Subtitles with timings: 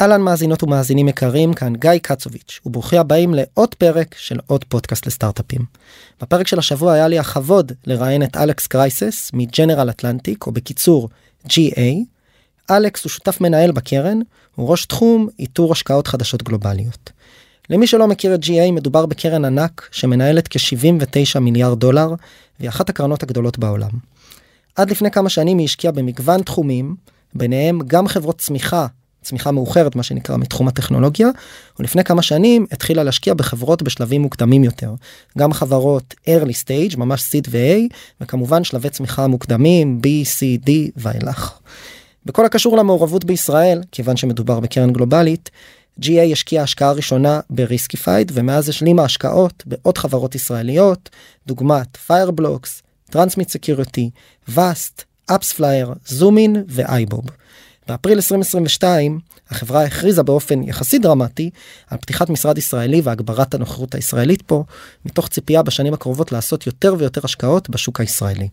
[0.00, 5.60] אהלן מאזינות ומאזינים יקרים, כאן גיא קצוביץ', וברוכים הבאים לעוד פרק של עוד פודקאסט לסטארט-אפים.
[6.20, 11.08] בפרק של השבוע היה לי הכבוד לראיין את אלכס קרייסס מג'נרל אטלנטיק, או בקיצור
[11.46, 11.80] GA.
[12.70, 14.18] אלכס הוא שותף מנהל בקרן,
[14.54, 17.10] הוא ראש תחום איתור השקעות חדשות גלובליות.
[17.70, 22.14] למי שלא מכיר את GA, מדובר בקרן ענק שמנהלת כ-79 מיליארד דולר,
[22.60, 23.90] והיא אחת הקרנות הגדולות בעולם.
[24.76, 26.96] עד לפני כמה שנים היא השקיעה במגוון תחומים,
[27.34, 28.86] ביניהם גם חברות צמיחה
[29.24, 31.28] צמיחה מאוחרת מה שנקרא מתחום הטכנולוגיה
[31.78, 34.94] ולפני כמה שנים התחילה להשקיע בחברות בשלבים מוקדמים יותר
[35.38, 41.52] גם חברות early stage ממש seed ו-A וכמובן שלבי צמיחה מוקדמים B, C, D ואילך.
[42.26, 45.50] בכל הקשור למעורבות בישראל כיוון שמדובר בקרן גלובלית
[46.00, 51.10] GA השקיעה השקעה ראשונה בריסקיפייד ומאז השלימה השקעות בעוד חברות ישראליות
[51.46, 52.82] דוגמת Fireblocks,
[53.12, 54.10] Transmit Security,
[54.54, 57.24] Vast, AppsFlyer, זומין ואייבוב.
[57.88, 59.20] באפריל 2022
[59.50, 61.50] החברה הכריזה באופן יחסית דרמטי
[61.90, 64.64] על פתיחת משרד ישראלי והגברת הנוכחות הישראלית פה
[65.04, 68.48] מתוך ציפייה בשנים הקרובות לעשות יותר ויותר השקעות בשוק הישראלי.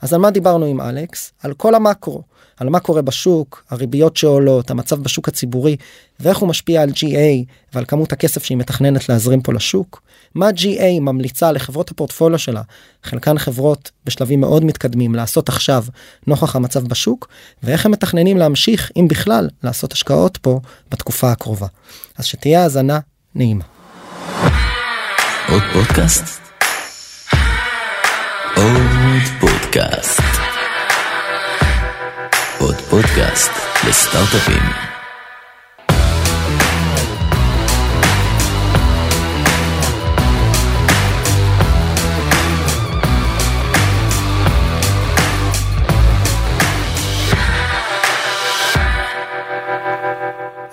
[0.00, 1.32] אז על מה דיברנו עם אלכס?
[1.42, 2.22] על כל המקרו,
[2.56, 5.76] על מה קורה בשוק, הריביות שעולות, המצב בשוק הציבורי
[6.20, 10.02] ואיך הוא משפיע על GA ועל כמות הכסף שהיא מתכננת להזרים פה לשוק.
[10.34, 12.62] מה GA ממליצה לחברות הפורטפוליו שלה,
[13.02, 15.84] חלקן חברות בשלבים מאוד מתקדמים לעשות עכשיו
[16.26, 17.28] נוכח המצב בשוק,
[17.62, 21.66] ואיך הם מתכננים להמשיך, אם בכלל, לעשות השקעות פה בתקופה הקרובה.
[22.18, 22.98] אז שתהיה האזנה
[23.34, 23.64] נעימה.
[25.48, 26.40] עוד פודקאסט?
[28.56, 30.41] עוד פודקאסט.
[32.61, 33.51] עוד פודקאסט
[33.87, 34.87] לסטארט-אפים.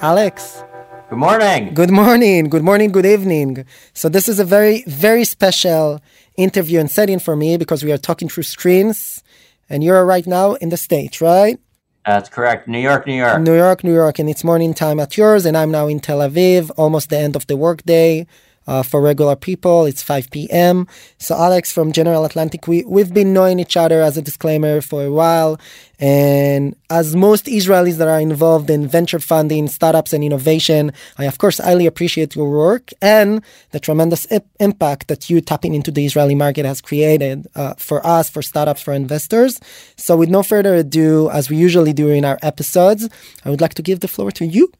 [0.05, 0.63] Alex.
[1.09, 1.73] Good morning.
[1.73, 2.51] Good morning.
[2.51, 2.93] Good morning.
[2.93, 3.65] Good evening.
[3.95, 6.01] So this is a very, very special
[6.37, 9.23] interview and setting for me because we are talking through screens
[9.71, 11.59] and you're right now in the States, right?
[12.06, 12.68] That's correct.
[12.68, 13.42] New York, New York.
[13.42, 14.20] New York, New York.
[14.20, 15.46] And it's morning time at yours.
[15.46, 18.26] And I'm now in Tel Aviv, almost the end of the workday
[18.70, 19.86] uh, for regular people.
[19.86, 20.88] It's 5 p.m.
[21.18, 25.04] So Alex from General Atlantic, we we've been knowing each other as a disclaimer for
[25.04, 25.60] a while,
[26.00, 31.40] and as most Israelis that are involved in venture funding, startups, and innovation, I of
[31.40, 34.26] course highly appreciate your work and the tremendous
[34.60, 38.82] impact that you tapping into the Israeli market has created uh, for us, for startups,
[38.82, 39.60] for investors.
[39.98, 43.10] So with no further ado, as we usually do in our episodes,
[43.44, 44.72] I would like to give the floor to you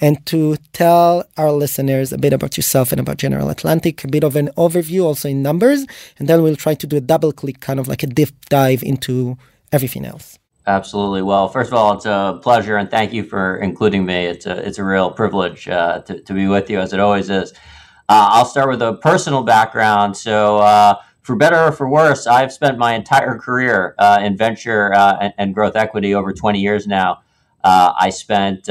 [0.00, 4.24] and to tell our listeners a bit about yourself and about General Atlantic, a bit
[4.24, 5.86] of an overview also in numbers,
[6.18, 8.82] and then we'll try to do a double click, kind of like a deep dive
[8.82, 9.36] into
[9.72, 10.38] everything else.
[10.66, 11.22] Absolutely.
[11.22, 14.26] Well, first of all, it's a pleasure, and thank you for including me.
[14.26, 17.30] It's a it's a real privilege uh, to to be with you, as it always
[17.30, 17.52] is.
[18.08, 20.16] Uh, I'll start with a personal background.
[20.16, 20.58] So.
[20.58, 20.94] Uh,
[21.28, 25.34] for better or for worse, I've spent my entire career uh, in venture uh, and,
[25.36, 27.20] and, growth equity over 20 years now.
[27.62, 28.70] Uh, I spent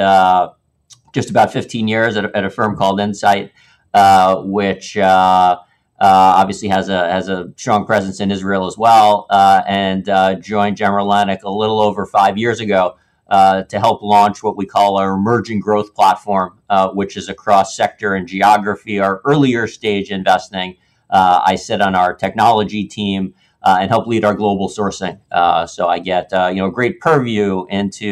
[1.13, 3.51] just about 15 years at a, at a firm called Insight,
[3.94, 5.59] uh, which uh, uh,
[6.00, 10.78] obviously has a has a strong presence in Israel as well, uh, and uh, joined
[10.78, 12.97] General Atlantic a little over five years ago
[13.29, 16.57] to help launch what we call our emerging growth platform,
[16.94, 19.00] which is across sector and geography.
[19.00, 20.78] Our earlier stage investing.
[21.09, 23.34] I sit on our technology team.
[23.63, 25.19] Uh, and help lead our global sourcing.
[25.29, 28.07] Uh, so I get uh, you know great purview into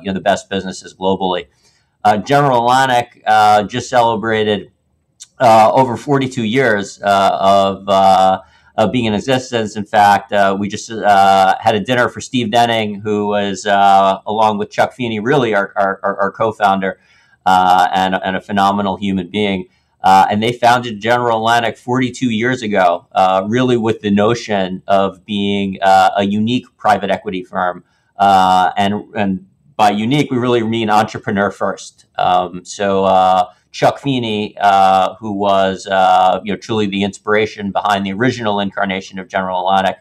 [0.00, 1.46] you know the best businesses globally.
[2.04, 4.70] Uh, General Atlantic uh, just celebrated
[5.40, 7.88] uh, over 42 years of
[8.78, 9.74] of being in existence.
[9.74, 14.20] In fact, uh, we just uh, had a dinner for Steve Denning, who was, uh,
[14.24, 17.00] along with Chuck Feeney, really our, our, our co founder
[17.44, 19.66] and, and, a phenomenal human being.
[20.04, 23.08] and they founded General Atlantic 42 years ago,
[23.48, 27.82] really with the notion of being a unique private equity firm.
[28.16, 29.46] and, and
[29.78, 32.06] by unique, we really mean entrepreneur first.
[32.18, 38.04] Um, so uh, Chuck Feeney, uh, who was uh, you know truly the inspiration behind
[38.04, 39.98] the original incarnation of General Atlantic,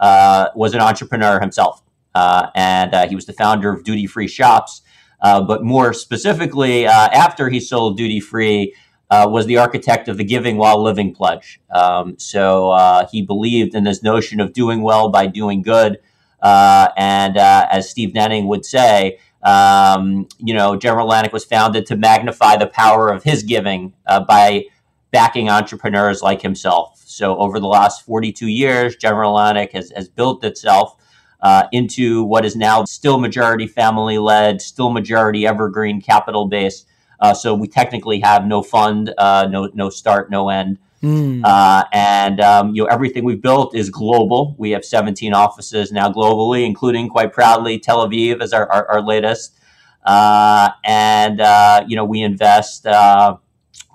[0.00, 1.80] uh, was an entrepreneur himself,
[2.14, 4.82] uh, and uh, he was the founder of Duty Free Shops.
[5.22, 8.74] but more specifically, after he sold Duty Free,
[9.12, 11.60] was the architect of the Giving While Living pledge.
[11.72, 16.00] Um, so he believed in this notion of doing well by doing good.
[16.42, 21.86] Uh, and uh, as Steve Denning would say, um, you know, General Atlantic was founded
[21.86, 24.64] to magnify the power of his giving uh, by
[25.10, 27.02] backing entrepreneurs like himself.
[27.06, 30.96] So over the last 42 years, General Atlantic has, has built itself
[31.42, 36.84] uh, into what is now still majority family led, still majority evergreen capital base.
[37.18, 40.78] Uh, so we technically have no fund, uh, no no start, no end.
[41.02, 41.40] Mm.
[41.44, 44.54] Uh, and um, you know everything we've built is global.
[44.58, 49.02] We have 17 offices now globally, including quite proudly Tel Aviv as our, our, our
[49.02, 49.58] latest.
[50.04, 53.36] Uh, and uh, you know we invest uh,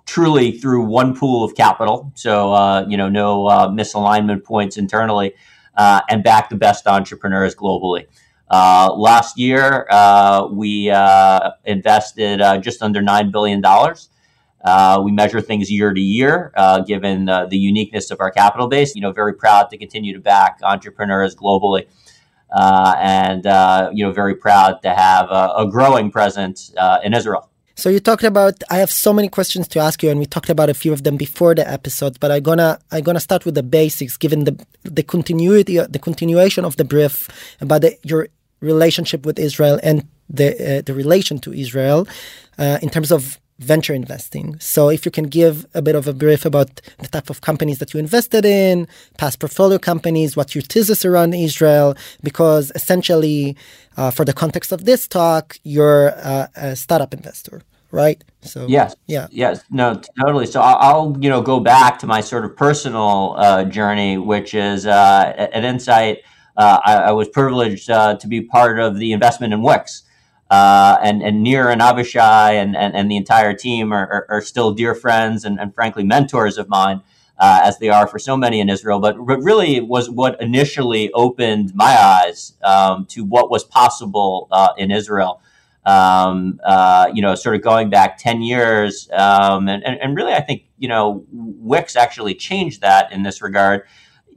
[0.05, 2.11] truly through one pool of capital.
[2.15, 5.33] So uh, you know no misalignment points internally,
[5.77, 8.07] and back the best entrepreneurs globally.
[8.49, 9.85] last year,
[10.51, 10.89] we
[11.65, 14.09] invested just under nine billion dollars.
[14.65, 18.67] Uh, we measure things year to year, uh, given uh, the uniqueness of our capital
[18.67, 18.95] base.
[18.95, 21.85] You know, very proud to continue to back entrepreneurs globally,
[22.51, 27.13] uh, and uh, you know, very proud to have a, a growing presence uh, in
[27.13, 27.47] Israel.
[27.75, 28.63] So you talked about.
[28.71, 31.03] I have so many questions to ask you, and we talked about a few of
[31.03, 32.19] them before the episode.
[32.19, 36.65] But I'm gonna I'm gonna start with the basics, given the the continuity, the continuation
[36.65, 37.29] of the brief
[37.61, 38.29] about the, your
[38.61, 42.07] relationship with Israel and the the relation to Israel
[42.57, 44.59] in terms of venture investing.
[44.59, 47.79] So if you can give a bit of a brief about the type of companies
[47.79, 48.87] that you invested in,
[49.17, 53.55] past portfolio companies, what your thesis around Israel, because essentially,
[53.97, 57.61] uh, for the context of this talk, you're uh, a startup investor,
[57.91, 58.21] right?
[58.41, 60.47] So yes, yeah, yes, no, totally.
[60.47, 64.53] So I'll, I'll you know go back to my sort of personal uh, journey, which
[64.53, 66.19] is uh, at Insight.
[66.57, 70.03] Uh, I, I, was privileged uh, to be part of the investment in Wix.
[70.49, 74.41] Uh, and and Nir and Avishai and, and, and the entire team are, are, are
[74.41, 77.01] still dear friends and, and frankly mentors of mine,
[77.39, 78.99] uh, as they are for so many in Israel.
[78.99, 84.73] But, but really, was what initially opened my eyes um, to what was possible uh,
[84.77, 85.41] in Israel.
[85.83, 90.33] Um, uh, you know, sort of going back ten years, um, and, and and really,
[90.33, 93.83] I think you know, Wix actually changed that in this regard.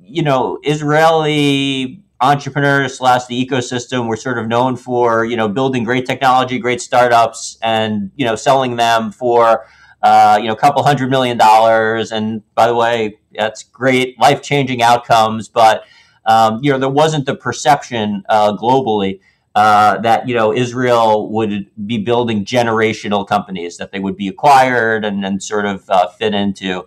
[0.00, 5.84] You know, Israeli entrepreneurs slash the ecosystem we're sort of known for you know building
[5.84, 9.66] great technology great startups and you know selling them for
[10.02, 12.12] uh, you know a couple hundred million dollars.
[12.12, 15.48] And by the way that's great life-changing outcomes.
[15.48, 15.84] But
[16.26, 19.20] um, you know there wasn't the perception uh, globally
[19.54, 25.04] uh, that you know Israel would be building generational companies that they would be acquired
[25.04, 26.86] and, and sort of uh, fit into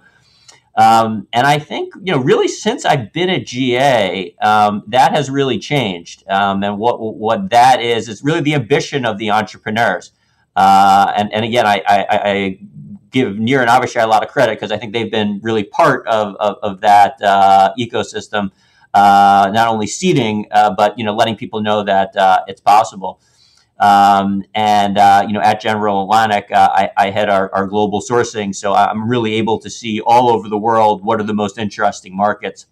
[0.76, 5.30] um, and I think, you know, really since I've been at GA, um, that has
[5.30, 6.24] really changed.
[6.30, 10.12] Um, and what what that is, is really the ambition of the entrepreneurs.
[10.56, 12.60] Uh, and, and again, I, I, I,
[13.12, 16.08] give Nir and Avishai a lot of credit because I think they've been really part
[16.08, 18.52] of, of, of that uh, ecosystem,
[18.94, 23.20] uh, not only seeding, uh, but, you know, letting people know that uh, it's possible.
[23.82, 28.00] Um, and uh, you know, at General Atlantic, uh, I, I, head our, our, global
[28.00, 31.58] sourcing, so I'm really able to see all over the world what are the most
[31.58, 32.68] interesting markets.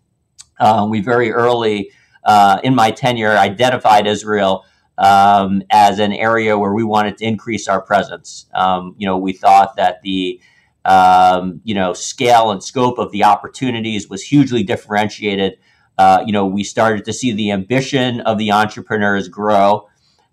[0.59, 1.91] Uh, we very early
[2.25, 4.65] uh, in my tenure identified Israel
[4.99, 8.45] um, as an area where we wanted to increase our presence.
[8.53, 10.39] Um, you know, we thought that the
[10.85, 15.57] um, you know scale and scope of the opportunities was hugely differentiated.
[15.97, 19.88] Uh, you know, we started to see the ambition of the entrepreneurs grow.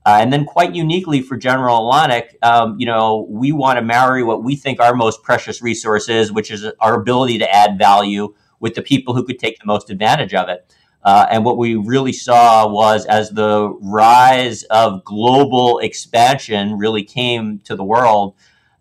[0.06, 4.22] Uh, and then, quite uniquely for General Atlantic, um, you know, we want to marry
[4.22, 8.32] what we think our most precious resource is, which is our ability to add value
[8.60, 10.72] with the people who could take the most advantage of it.
[11.02, 17.58] Uh, and what we really saw was as the rise of global expansion really came
[17.64, 18.36] to the world,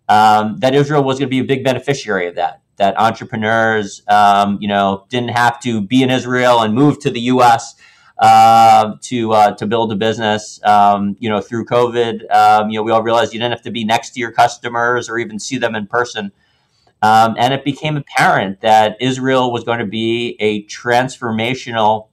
[0.08, 2.62] um, that Israel was going to be a big beneficiary of that.
[2.76, 7.20] That entrepreneurs, um, you know, didn't have to be in Israel and move to the
[7.22, 7.74] U.S
[8.18, 10.60] uh, to uh, to build a business.
[10.64, 13.70] Um, you know, through COVID, um, you know, we all realized you didn't have to
[13.70, 16.32] be next to your customers or even see them in person.
[17.02, 22.08] Um, and it became apparent that Israel was going to be a transformational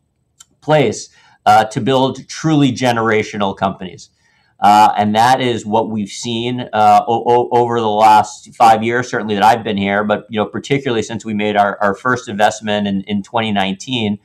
[0.62, 1.10] place
[1.45, 4.10] uh, to build truly generational companies.
[4.60, 9.36] Uh, and that is what we've seen uh, o- over the last five years, certainly
[9.36, 12.88] that I've been here, but you know, particularly since we made our, our first investment
[12.88, 14.19] in, in 2019.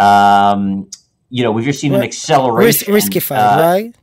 [0.00, 0.90] Um,
[1.30, 2.92] you know, we've just seen an acceleration.
[2.92, 3.96] Risk, riskified, uh, right?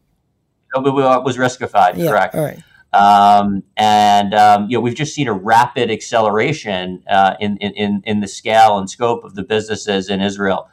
[0.75, 2.35] It was riskified, yeah, correct.
[2.35, 2.61] All right.
[2.93, 8.19] Um, and um, you know, we've just seen a rapid acceleration uh, in, in in
[8.21, 10.69] the scale and scope of the businesses in Israel,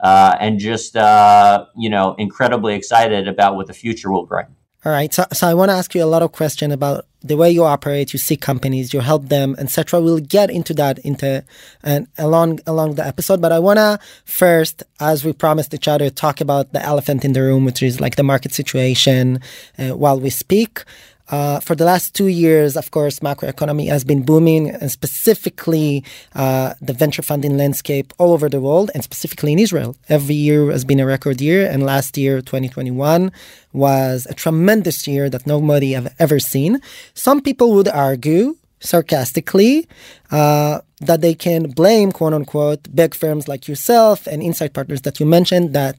[0.00, 4.46] uh, and just uh, you know, incredibly excited about what the future will bring.
[4.86, 5.12] All right.
[5.12, 7.64] So, so I want to ask you a lot of questions about the way you
[7.64, 8.12] operate.
[8.12, 10.00] You see companies, you help them, etc.
[10.00, 11.44] We'll get into that into
[11.82, 13.42] and along along the episode.
[13.42, 17.32] But I want to first, as we promised each other, talk about the elephant in
[17.32, 19.40] the room, which is like the market situation
[19.76, 20.84] uh, while we speak.
[21.28, 26.04] Uh, for the last two years, of course, macroeconomy has been booming, and specifically
[26.34, 29.96] uh, the venture funding landscape all over the world, and specifically in Israel.
[30.08, 33.32] Every year has been a record year, and last year, 2021,
[33.72, 36.80] was a tremendous year that nobody have ever seen.
[37.14, 39.88] Some people would argue sarcastically
[40.30, 45.18] uh, that they can blame quote unquote big firms like yourself and insight partners that
[45.20, 45.96] you mentioned that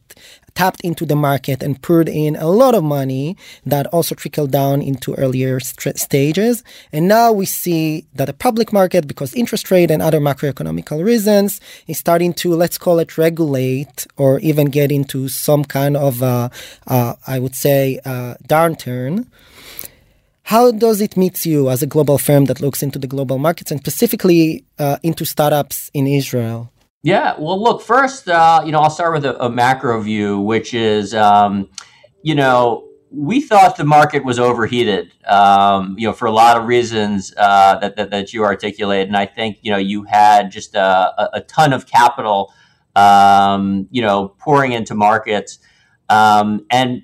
[0.58, 4.82] tapped into the market and poured in a lot of money that also trickled down
[4.82, 9.92] into earlier st- stages and now we see that the public market because interest rate
[9.92, 15.28] and other macroeconomical reasons is starting to let's call it regulate or even get into
[15.28, 16.50] some kind of uh,
[16.88, 19.28] uh, i would say uh, downturn
[20.54, 23.70] how does it meet you as a global firm that looks into the global markets
[23.70, 26.72] and specifically uh, into startups in Israel?
[27.08, 30.74] Yeah, well, look, first, uh, you know, I'll start with a, a macro view, which
[30.74, 31.70] is, um,
[32.22, 36.66] you know, we thought the market was overheated, um, you know, for a lot of
[36.66, 40.76] reasons uh, that, that, that you articulate, and I think you know you had just
[40.76, 42.54] a, a ton of capital,
[42.98, 45.60] um, you know, pouring into markets,
[46.10, 47.04] um, and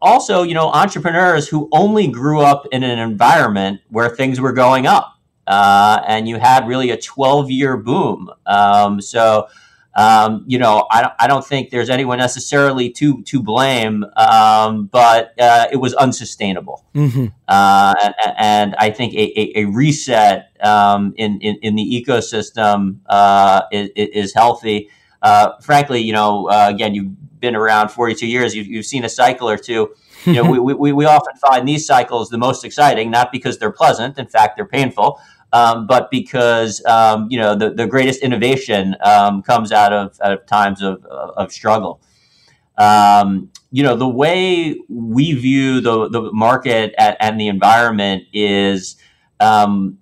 [0.00, 4.86] also, you know, entrepreneurs who only grew up in an environment where things were going
[4.86, 5.19] up.
[5.46, 8.30] Uh, and you had really a 12 year boom.
[8.46, 9.48] Um, so,
[9.96, 15.34] um, you know, I, I don't think there's anyone necessarily to to blame, um, but
[15.38, 16.84] uh, it was unsustainable.
[16.94, 17.26] Mm-hmm.
[17.48, 22.98] Uh, and, and, I think a, a, a reset um, in, in, in the ecosystem
[23.06, 24.88] uh, is, is, healthy.
[25.22, 29.08] Uh, frankly, you know, uh, again, you've been around 42 years, you've, you've seen a
[29.08, 29.92] cycle or two.
[30.24, 33.72] You know, we, we, we often find these cycles the most exciting, not because they're
[33.72, 34.18] pleasant.
[34.18, 35.20] In fact, they're painful.
[35.52, 40.32] Um, but because um, you know the, the greatest innovation um, comes out of, out
[40.32, 42.00] of times of, of struggle.
[42.78, 48.96] Um, you know the way we view the the market at, and the environment is
[49.40, 49.98] um,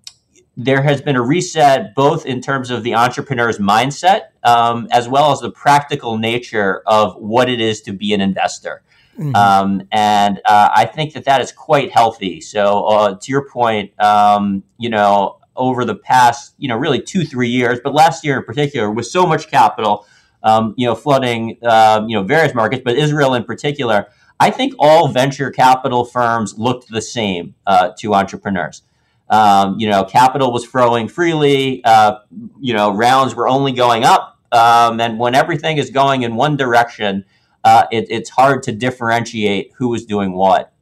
[0.56, 5.32] there has been a reset both in terms of the entrepreneur's mindset um, as well
[5.32, 8.82] as the practical nature of what it is to be an investor.
[9.18, 9.34] Mm-hmm.
[9.34, 12.40] Um, and uh, I think that that is quite healthy.
[12.40, 17.24] So, uh, to your point, um, you know, over the past, you know, really two,
[17.24, 20.06] three years, but last year in particular, with so much capital,
[20.42, 24.06] um, you know, flooding, um, you know, various markets, but Israel in particular,
[24.40, 28.82] I think all venture capital firms looked the same uh, to entrepreneurs.
[29.28, 31.84] Um, you know, capital was flowing freely.
[31.84, 32.20] Uh,
[32.60, 34.38] you know, rounds were only going up.
[34.52, 37.24] Um, and when everything is going in one direction,
[37.68, 40.72] uh, it, it's hard to differentiate who is doing what.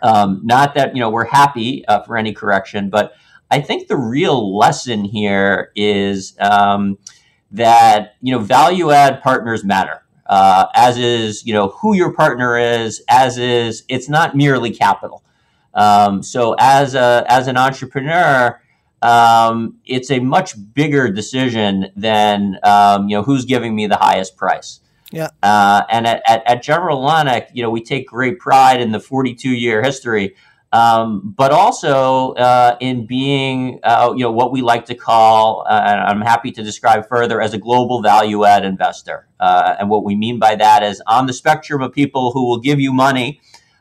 [0.00, 3.12] Um, not that you know we're happy uh, for any correction, but
[3.50, 6.98] I think the real lesson here is um,
[7.50, 10.02] that you know value add partners matter.
[10.24, 15.24] Uh, as is you know who your partner is, as is it's not merely capital.
[15.74, 18.60] Um, so as a as an entrepreneur,
[19.02, 24.36] um, it's a much bigger decision than um, you know who's giving me the highest
[24.36, 24.80] price.
[25.10, 25.28] Yeah.
[25.42, 29.00] Uh, and at, at, at, General Atlantic, you know, we take great pride in the
[29.00, 30.36] 42 year history,
[30.72, 35.82] um, but also uh, in being, uh, you know, what we like to call, uh,
[35.84, 39.26] and I'm happy to describe further, as a global value add investor.
[39.40, 42.60] Uh, and what we mean by that is on the spectrum of people who will
[42.60, 43.40] give you money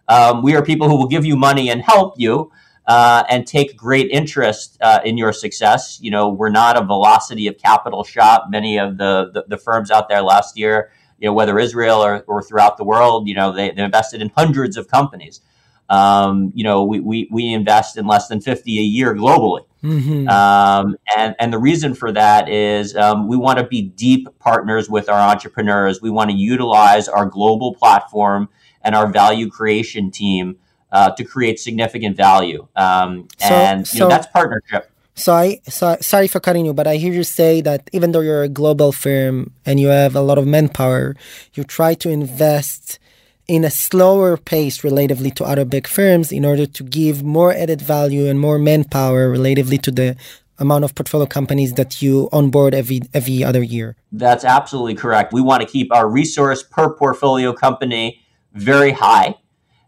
[0.09, 2.51] um, we are people who will give you money and help you.
[2.87, 5.99] Uh, and take great interest uh, in your success.
[6.01, 8.47] You know, we're not a velocity of capital shop.
[8.49, 12.23] Many of the, the, the firms out there last year, you know, whether Israel or,
[12.27, 15.41] or throughout the world, you know, they, they invested in hundreds of companies.
[15.89, 19.65] Um, you know, we, we, we invest in less than 50 a year globally.
[19.83, 20.27] Mm-hmm.
[20.27, 24.89] Um, and, and the reason for that is um, we want to be deep partners
[24.89, 26.01] with our entrepreneurs.
[26.01, 28.49] We want to utilize our global platform
[28.83, 30.57] and our value creation team
[30.91, 32.67] uh, to create significant value.
[32.75, 34.88] Um, so, and you so, know, that's partnership.
[35.19, 38.21] So I so, sorry for cutting you, but I hear you say that even though
[38.21, 41.13] you're a global firm and you have a lot of manpower,
[41.55, 42.99] you try to invest
[43.45, 47.81] in a slower pace relatively to other big firms in order to give more added
[47.81, 50.15] value and more manpower relatively to the
[50.57, 53.97] amount of portfolio companies that you onboard every every other year.
[54.13, 55.33] That's absolutely correct.
[55.33, 58.21] We want to keep our resource per portfolio company
[58.53, 59.35] very high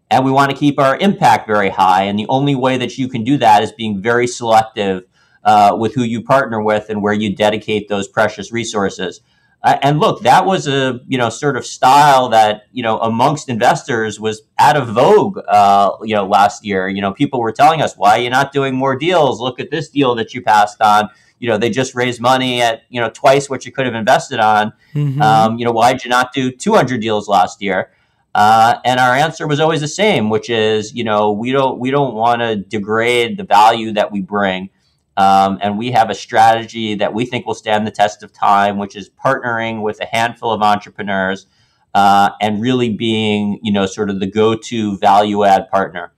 [0.09, 2.03] and we want to keep our impact very high.
[2.03, 5.05] And the only way that you can do that is being very selective
[5.43, 9.21] uh, with who you partner with and where you dedicate those precious resources.
[9.63, 13.47] Uh, and look, that was a you know sort of style that you know amongst
[13.47, 15.37] investors was out of vogue.
[15.47, 18.53] Uh, you know, last year, you know, people were telling us, "Why are you not
[18.53, 19.39] doing more deals?
[19.39, 22.83] Look at this deal that you passed on." You know, they just raised money at
[22.89, 24.73] you know twice what you could have invested on.
[24.95, 25.21] Mm-hmm.
[25.21, 27.91] Um, you know, why did you not do 200 deals last year?
[28.33, 31.91] Uh, and our answer was always the same, which is, you know, we don't we
[31.91, 34.69] don't want to degrade the value that we bring,
[35.17, 38.77] um, and we have a strategy that we think will stand the test of time,
[38.77, 41.47] which is partnering with a handful of entrepreneurs
[41.93, 46.13] uh, and really being, you know, sort of the go-to value add partner.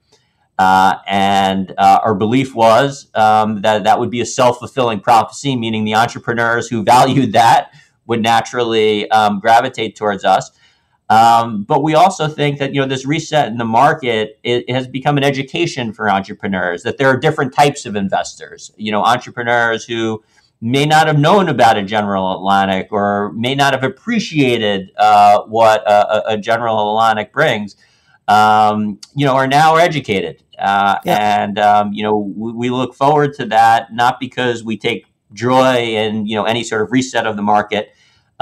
[0.56, 5.84] Uh, and uh, our belief was um, that that would be a self-fulfilling prophecy, meaning
[5.84, 7.72] the entrepreneurs who valued that
[8.06, 10.52] would naturally um, gravitate towards us.
[11.10, 14.72] Um, but we also think that you know this reset in the market it, it,
[14.74, 18.72] has become an education for entrepreneurs that there are different types of investors.
[18.76, 20.24] You know, entrepreneurs who
[20.62, 25.82] may not have known about a General Atlantic or may not have appreciated uh, what
[25.86, 27.76] a, a, General Atlantic brings.
[28.26, 31.42] Um, you know, are now educated, uh, yeah.
[31.42, 35.76] and um, you know we, we look forward to that not because we take joy
[35.76, 37.94] in you know any sort of reset of the market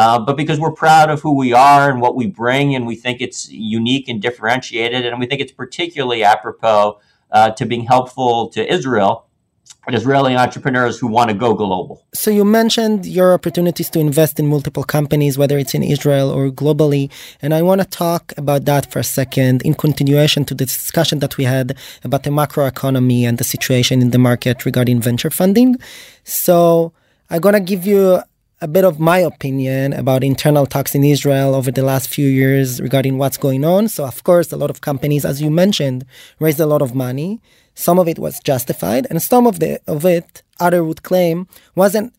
[0.03, 2.97] uh, but because we're proud of who we are and what we bring, and we
[3.05, 3.41] think it's
[3.79, 6.99] unique and differentiated, and we think it's particularly apropos
[7.31, 9.13] uh, to being helpful to Israel
[9.87, 11.97] and Israeli entrepreneurs who want to go global.
[12.23, 16.51] So you mentioned your opportunities to invest in multiple companies, whether it's in Israel or
[16.63, 17.05] globally,
[17.43, 21.17] and I want to talk about that for a second in continuation to the discussion
[21.21, 21.69] that we had
[22.07, 25.71] about the macroeconomy and the situation in the market regarding venture funding.
[26.25, 26.93] So
[27.31, 28.05] I'm gonna give you
[28.63, 32.81] a bit of my opinion about internal talks in Israel over the last few years
[32.81, 33.89] regarding what's going on.
[33.89, 36.07] So, of course, a lot of companies, as you mentioned,
[36.39, 37.41] raised a lot of money.
[37.75, 42.15] Some of it was justified, and some of the of it, other would claim, wasn't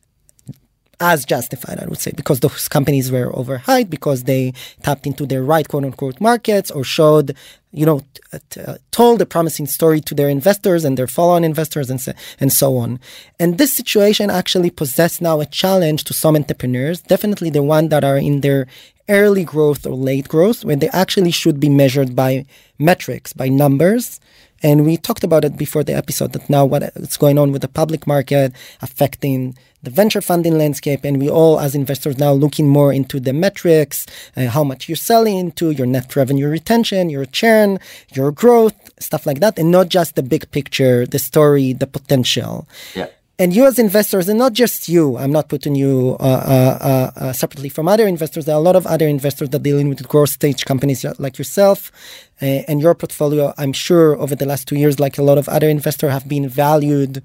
[1.04, 4.54] as justified, I would say, because those companies were overhyped, because they
[4.86, 7.36] tapped into their right quote unquote markets or showed,
[7.72, 11.36] you know, t- t- uh, told a promising story to their investors and their follow
[11.36, 13.00] on investors and so, and so on.
[13.42, 18.04] And this situation actually possesses now a challenge to some entrepreneurs, definitely the one that
[18.06, 18.66] are in their
[19.10, 22.46] early growth or late growth, when they actually should be measured by
[22.80, 24.22] metrics, by numbers
[24.64, 27.68] and we talked about it before the episode that now what's going on with the
[27.68, 31.04] public market affecting the venture funding landscape.
[31.04, 34.96] And we all, as investors, now looking more into the metrics, uh, how much you're
[34.96, 37.80] selling into, your net revenue retention, your churn,
[38.14, 39.60] your growth, stuff like that.
[39.60, 42.66] And not just the big picture, the story, the potential.
[42.96, 43.08] Yeah
[43.44, 47.34] and you as investors, and not just you, I'm not putting you uh, uh, uh,
[47.34, 48.46] separately from other investors.
[48.46, 51.38] There are a lot of other investors that are dealing with growth stage companies like
[51.38, 51.92] yourself
[52.42, 53.54] uh, and your portfolio.
[53.58, 56.48] I'm sure over the last two years, like a lot of other investors, have been
[56.48, 57.22] valued,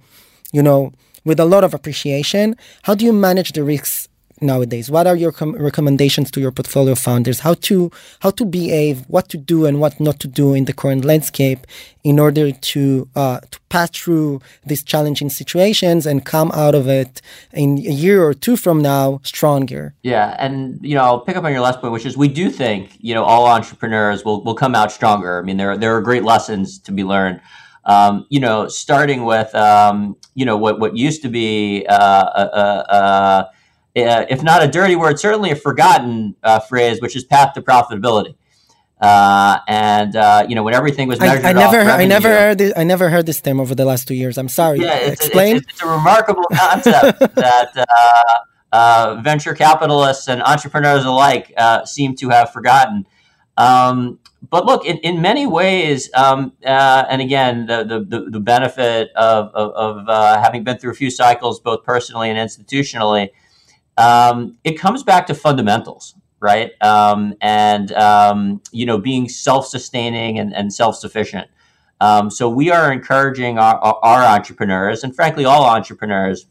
[0.51, 0.93] you know,
[1.25, 2.57] with a lot of appreciation.
[2.83, 4.08] How do you manage the risks
[4.41, 4.91] nowadays?
[4.91, 7.41] What are your com- recommendations to your portfolio founders?
[7.41, 10.73] How to how to behave, what to do, and what not to do in the
[10.73, 11.67] current landscape
[12.05, 17.21] in order to uh, to pass through these challenging situations and come out of it
[17.53, 19.95] in a year or two from now stronger.
[20.03, 22.51] Yeah, and you know I'll pick up on your last point, which is we do
[22.51, 25.39] think you know all entrepreneurs will will come out stronger.
[25.39, 27.41] I mean there there are great lessons to be learned.
[27.85, 32.51] Um, you know, starting with um, you know what what used to be uh, uh,
[32.53, 33.45] uh, uh
[34.05, 37.63] uh, if not a dirty word, certainly a forgotten uh, phrase, which is path to
[37.63, 38.35] profitability.
[39.01, 42.29] Uh, and uh, you know when everything was measured I, I never, revenue, I never
[42.29, 44.37] heard, this, I never heard this term over the last two years.
[44.37, 44.81] I'm sorry.
[44.81, 45.57] Yeah, it's, Explain.
[45.57, 52.31] It's, it's, a remarkable concept that uh, uh, venture capitalists and entrepreneurs alike seem to
[52.31, 53.07] have forgotten.
[53.57, 54.19] Um,
[54.51, 60.07] but look, in, in many ways, um, and again, the, the, the benefit of, of,
[60.07, 63.31] of having been through a few cycles, both personally and institutionally,
[63.99, 66.71] um, it comes back to fundamentals, right?
[66.81, 71.49] Um, and um, you know, being self-sustaining and, and self-sufficient.
[72.01, 76.47] Um, so we are encouraging our, our, entrepreneurs, and frankly, all entrepreneurs,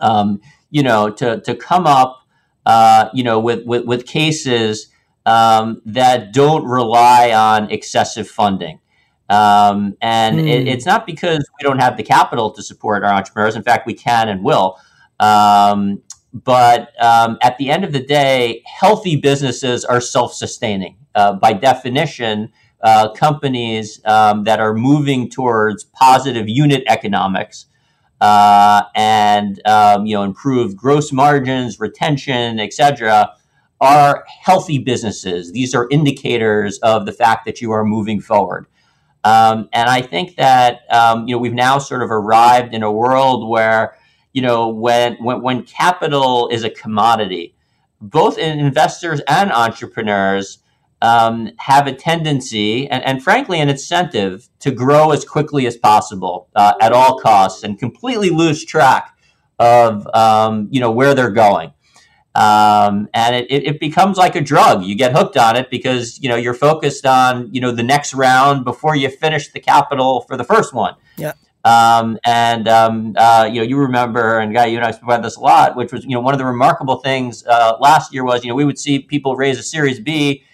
[0.00, 0.40] um,
[0.70, 2.26] you know, to to come up,
[2.66, 4.88] uh, you know, with with, with cases
[5.24, 8.80] um, that don't rely on excessive funding.
[9.28, 10.48] Um, and mm.
[10.48, 13.54] it, it's not because we don't have the capital to support our entrepreneurs.
[13.54, 14.78] In fact, we can and will.
[15.20, 20.96] Um, but um, at the end of the day, healthy businesses are self sustaining.
[21.14, 22.50] Uh, by definition,
[22.82, 27.66] uh, companies um, that are moving towards positive unit economics
[28.22, 33.34] uh, and um, you know improved gross margins, retention, etc.,
[33.80, 35.50] are healthy businesses.
[35.52, 38.66] These are indicators of the fact that you are moving forward.
[39.24, 42.92] Um, and I think that um, you know we've now sort of arrived in a
[42.92, 43.96] world where
[44.32, 47.54] you know, when, when, when capital is a commodity,
[48.00, 50.58] both investors and entrepreneurs
[51.00, 56.48] um, have a tendency and, and, frankly an incentive to grow as quickly as possible
[56.54, 59.16] uh, at all costs and completely lose track
[59.58, 61.72] of um, you know where they're going
[62.34, 64.84] um, and it, it, becomes like a drug.
[64.84, 68.14] You get hooked on it because you know you're focused on you know the next
[68.14, 70.94] round before you finish the capital for the first one.
[71.18, 71.32] Yeah.
[71.64, 75.22] Um, and um, uh, you know you remember, and guy, you and I spoke about
[75.22, 78.24] this a lot, which was you know one of the remarkable things uh, last year
[78.24, 80.44] was you know we would see people raise a Series B,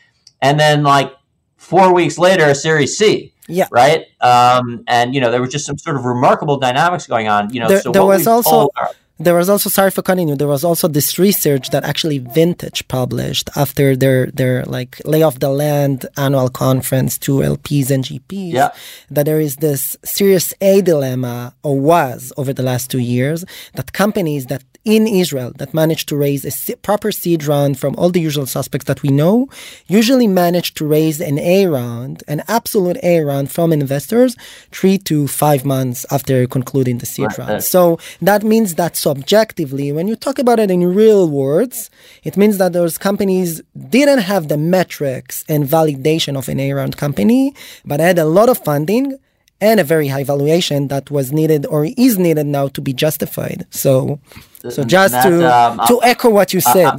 [0.42, 1.12] and then like
[1.56, 3.32] four weeks later a Series C.
[3.50, 3.66] Yeah.
[3.70, 4.04] Right.
[4.20, 7.52] Um, and you know there was just some sort of remarkable dynamics going on.
[7.52, 8.68] You know, there, so there was also.
[8.76, 12.18] Our, there was also sorry for cutting you there was also this research that actually
[12.18, 18.04] vintage published after their their like lay off the land annual conference to lps and
[18.04, 18.70] gps yeah.
[19.10, 23.92] that there is this Series A dilemma or was over the last two years that
[23.92, 28.22] companies that in Israel that managed to raise a proper seed round from all the
[28.22, 29.46] usual suspects that we know,
[29.86, 34.34] usually managed to raise an A round, an absolute A round from investors
[34.72, 37.38] three to five months after concluding the seed right.
[37.38, 37.62] round.
[37.62, 41.90] So that means that subjectively, when you talk about it in real words,
[42.24, 43.60] it means that those companies
[43.96, 48.48] didn't have the metrics and validation of an A round company, but had a lot
[48.48, 49.18] of funding
[49.60, 53.66] and a very high valuation that was needed or is needed now to be justified.
[53.70, 54.20] So,
[54.68, 56.86] so just that, to um, to echo what you said.
[56.86, 56.98] Uh,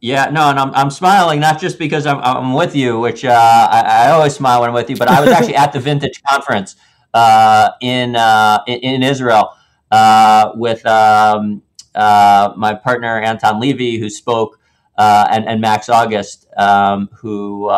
[0.00, 3.68] yeah, no, and I'm, I'm smiling not just because I'm, I'm with you, which uh,
[3.70, 6.22] I, I, always smile when I'm with you, but I was actually at the Vintage
[6.22, 6.74] Conference
[7.12, 9.52] uh, in, uh, in, in Israel
[9.90, 11.62] uh, with um,
[11.94, 14.58] uh, my partner Anton Levy, who spoke,
[14.96, 17.68] and, and Max August, um, who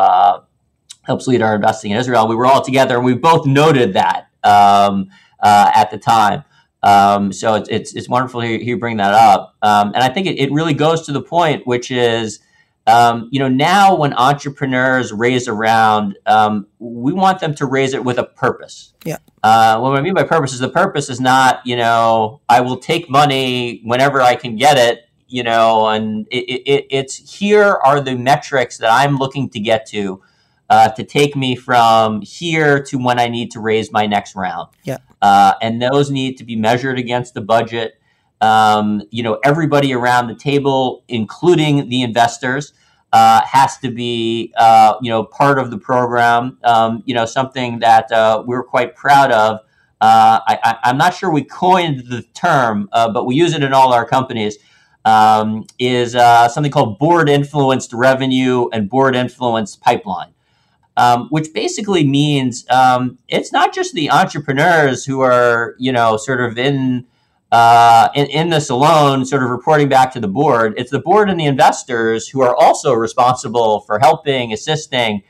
[1.03, 2.29] helps lead our investing in Israel.
[2.29, 5.11] We were all together, and we both noted that um,
[5.41, 6.45] uh, at the time.
[6.83, 10.27] Um, so it's, it's, it's wonderful hear you bring that up, um, and I think
[10.27, 12.41] it, it really goes to the point, which is,
[12.89, 18.05] um, you know, now when entrepreneurs raise around, um, we want them to raise it
[18.05, 18.95] with a purpose.
[19.05, 19.19] Yeah.
[19.45, 22.79] Uh, what I mean by purpose is the purpose is not, you know, I will
[22.79, 28.03] take money whenever I can get it you know, and it, it, it's here are
[28.03, 30.23] the metrics that I'm looking to get to
[30.73, 34.71] uh, to take me from here to when I need to raise my next round.
[34.85, 34.97] Yeah.
[35.21, 38.01] Uh, and those need to be measured against the budget.
[38.41, 42.73] Um, you know, everybody around the table, including the investors,
[43.13, 46.57] uh, has to be, uh, you know, part of the program.
[46.65, 49.59] Um, you know, something that uh, we're quite proud of.
[50.01, 53.93] Uh, I, am not sure we coined the term, but we use it in all
[53.93, 54.57] our companies.
[55.05, 60.33] Um, is something called board influenced revenue and board influenced pipeline
[60.97, 66.41] um, which basically means um, it's not just the entrepreneurs who are, you know, sort
[66.41, 67.07] of in,
[67.51, 70.75] uh, in, in this alone, sort of reporting back to the board.
[70.77, 75.23] It's the board and the investors who are also responsible for helping, assisting,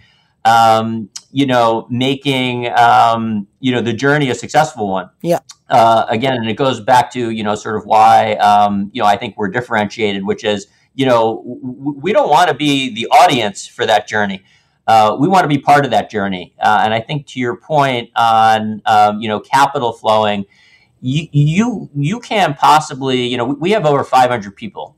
[0.44, 5.08] um, you know, making um, you know the journey a successful one.
[5.22, 5.38] Yeah.
[5.68, 9.06] Uh, again, and it goes back to you know sort of why um, you know
[9.06, 13.66] I think we're differentiated, which is you know we don't want to be the audience
[13.66, 14.44] for that journey
[14.86, 16.54] uh, we want to be part of that journey.
[16.60, 20.44] Uh, and I think to your point on um, you know capital flowing,
[21.00, 24.96] you you you can't possibly you know we have over 500 people.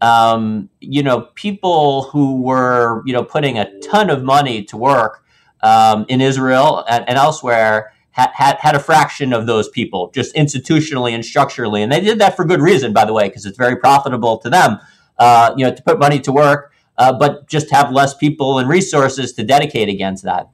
[0.00, 5.24] Um, you know people who were you know putting a ton of money to work
[5.62, 7.92] um, in Israel and, and elsewhere.
[8.16, 12.20] Had, had, had a fraction of those people just institutionally and structurally and they did
[12.20, 14.78] that for good reason by the way because it's very profitable to them
[15.18, 18.68] uh, you know to put money to work uh, but just have less people and
[18.68, 20.48] resources to dedicate against that.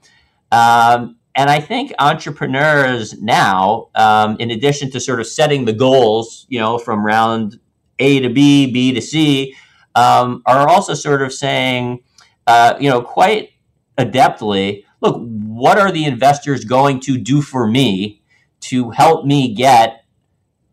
[0.53, 6.47] Um, and I think entrepreneurs now, um, in addition to sort of setting the goals,
[6.49, 7.61] you know, from round
[7.99, 9.55] A to B, B to C,
[9.95, 12.03] um, are also sort of saying,
[12.47, 13.51] uh, you know, quite
[13.97, 18.23] adeptly, look, what are the investors going to do for me
[18.61, 20.05] to help me get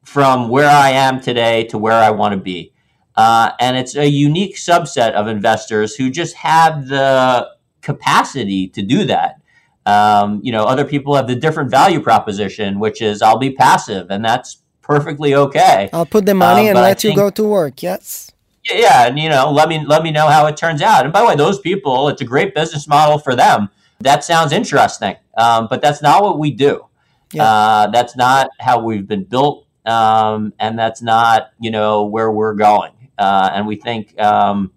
[0.04, 2.74] from where I am today to where I want to be?
[3.18, 7.50] Uh, and it's a unique subset of investors who just have the
[7.82, 9.42] capacity to do that.
[9.88, 14.12] Um, you know, other people have the different value proposition, which is I'll be passive,
[14.12, 15.90] and that's perfectly okay.
[15.94, 17.82] I'll put the money um, and let think, you go to work.
[17.82, 18.32] Yes.
[18.70, 21.06] Yeah, and you know, let me let me know how it turns out.
[21.06, 23.70] And by the way, those people, it's a great business model for them.
[24.02, 26.86] That sounds interesting, um, but that's not what we do.
[27.32, 27.44] Yeah.
[27.44, 32.54] Uh, that's not how we've been built, um, and that's not you know where we're
[32.54, 32.92] going.
[33.18, 34.72] Uh, and we think, um,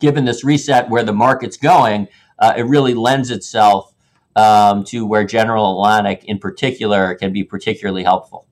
[0.00, 3.92] given this reset where the market's going, uh, it really lends itself
[4.36, 8.46] um, to where General Atlantic in particular can be particularly helpful.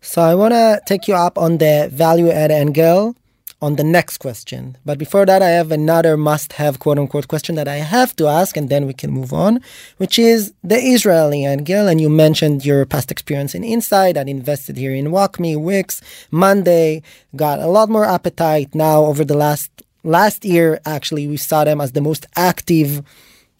[0.00, 3.16] So I want to take you up on the value add angle
[3.62, 4.76] on the next question.
[4.84, 8.26] But before that, I have another must have quote unquote question that I have to
[8.26, 9.60] ask, and then we can move on,
[9.96, 11.88] which is the Israeli angle.
[11.88, 17.02] And you mentioned your past experience in Insight and invested here in WalkMe, Wix, Monday,
[17.34, 19.70] got a lot more appetite now over the last
[20.04, 20.80] last year.
[20.84, 23.02] Actually, we saw them as the most active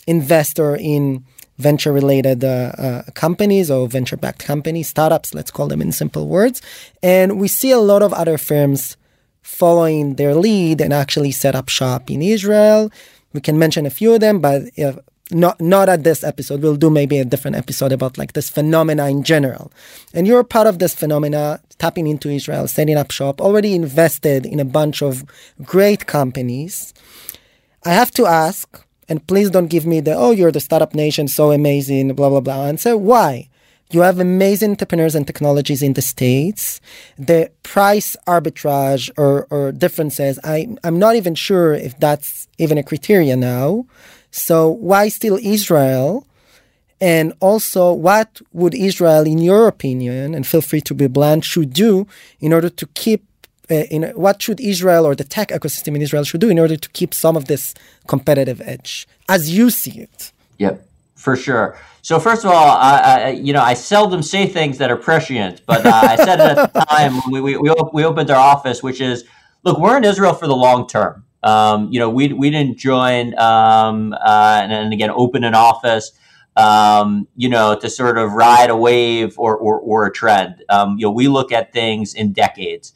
[0.06, 1.24] investor in
[1.58, 6.28] venture related uh, uh, companies or venture backed companies, startups, let's call them in simple
[6.28, 6.60] words.
[7.02, 8.98] And we see a lot of other firms
[9.46, 12.90] following their lead and actually set up shop in Israel.
[13.32, 14.94] We can mention a few of them, but uh,
[15.30, 16.62] not not at this episode.
[16.62, 19.72] We'll do maybe a different episode about like this phenomena in general.
[20.12, 24.58] And you're part of this phenomena, tapping into Israel, setting up shop, already invested in
[24.60, 25.24] a bunch of
[25.62, 26.92] great companies.
[27.84, 31.28] I have to ask, and please don't give me the oh you're the startup nation,
[31.28, 32.96] so amazing, blah blah blah answer.
[32.96, 33.48] Why?
[33.90, 36.80] You have amazing entrepreneurs and technologies in the States.
[37.16, 42.82] The price arbitrage or, or differences, I, I'm not even sure if that's even a
[42.82, 43.86] criteria now.
[44.30, 46.26] So why still Israel?
[47.00, 51.72] And also, what would Israel, in your opinion, and feel free to be blunt, should
[51.72, 52.06] do
[52.40, 53.24] in order to keep
[53.70, 56.76] uh, in what should Israel or the tech ecosystem in Israel should do in order
[56.76, 57.74] to keep some of this
[58.06, 60.32] competitive edge as you see it?
[60.58, 60.85] Yep,
[61.16, 61.76] for sure.
[62.02, 65.62] So first of all, I, I, you know, I seldom say things that are prescient,
[65.66, 69.00] but uh, I said it at the time we, we, we opened our office, which
[69.00, 69.24] is,
[69.64, 71.24] look, we're in Israel for the long term.
[71.42, 76.12] Um, you know, we, we didn't join um, uh, and, and, again open an office,
[76.56, 80.64] um, you know, to sort of ride a wave or, or, or a trend.
[80.68, 82.92] Um, you know, we look at things in decades.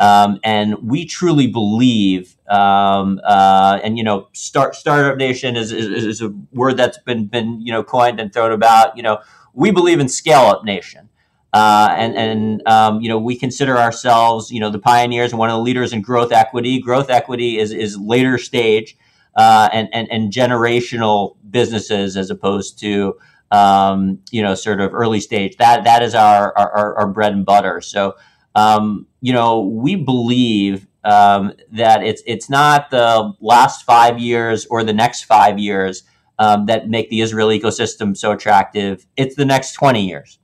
[0.00, 6.06] Um, and we truly believe, um, uh, and you know, start startup nation is, is,
[6.06, 8.96] is, a word that's been been you know coined and thrown about.
[8.96, 9.18] You know,
[9.52, 11.10] we believe in scale up nation,
[11.52, 15.50] uh, and and um, you know we consider ourselves you know the pioneers and one
[15.50, 16.80] of the leaders in growth equity.
[16.80, 18.96] Growth equity is is later stage
[19.36, 23.18] uh, and, and and generational businesses as opposed to
[23.50, 25.58] um, you know sort of early stage.
[25.58, 27.82] That that is our our, our bread and butter.
[27.82, 28.16] So
[28.54, 34.84] um, you know, we believe um, that it's it's not the last five years or
[34.84, 36.02] the next five years
[36.38, 39.06] um, that make the Israel ecosystem so attractive.
[39.16, 40.38] It's the next twenty years,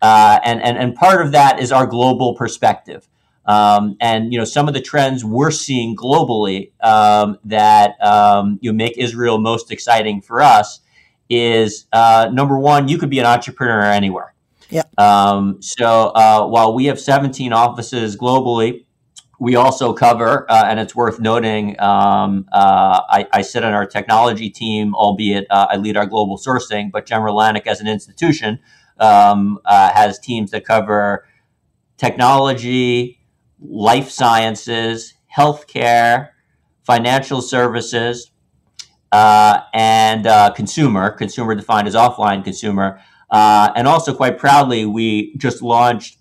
[0.00, 3.06] uh, and and and part of that is our global perspective.
[3.46, 8.70] Um, and you know some of the trends we're seeing globally um, that um, you
[8.70, 10.80] know, make Israel most exciting for us
[11.28, 14.34] is uh, number one, you could be an entrepreneur anywhere.
[14.70, 14.82] Yeah.
[14.98, 18.84] Um, so uh, while we have 17 offices globally,
[19.40, 23.86] we also cover, uh, and it's worth noting, um, uh, I, I, sit on our
[23.86, 28.58] technology team, albeit uh, I lead our global sourcing, but General Atlantic as an institution
[28.98, 31.26] um, uh, has teams that cover
[31.96, 33.18] technology,
[33.58, 36.28] life sciences, healthcare,
[36.84, 38.30] financial services,
[39.10, 43.00] uh, and consumer, consumer defined as offline consumer.
[43.30, 46.18] Uh, and also, quite proudly, we just launched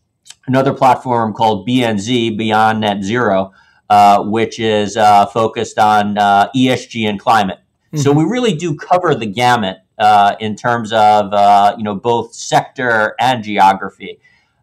[0.47, 3.51] another platform called BNZ, Beyond Net Zero,
[3.89, 7.59] uh, which is uh, focused on uh, ESG and climate.
[7.87, 7.97] Mm-hmm.
[7.97, 12.33] So we really do cover the gamut uh, in terms of uh, you know both
[12.33, 14.19] sector and geography.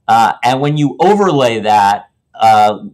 [0.08, 2.10] and when you overlay that,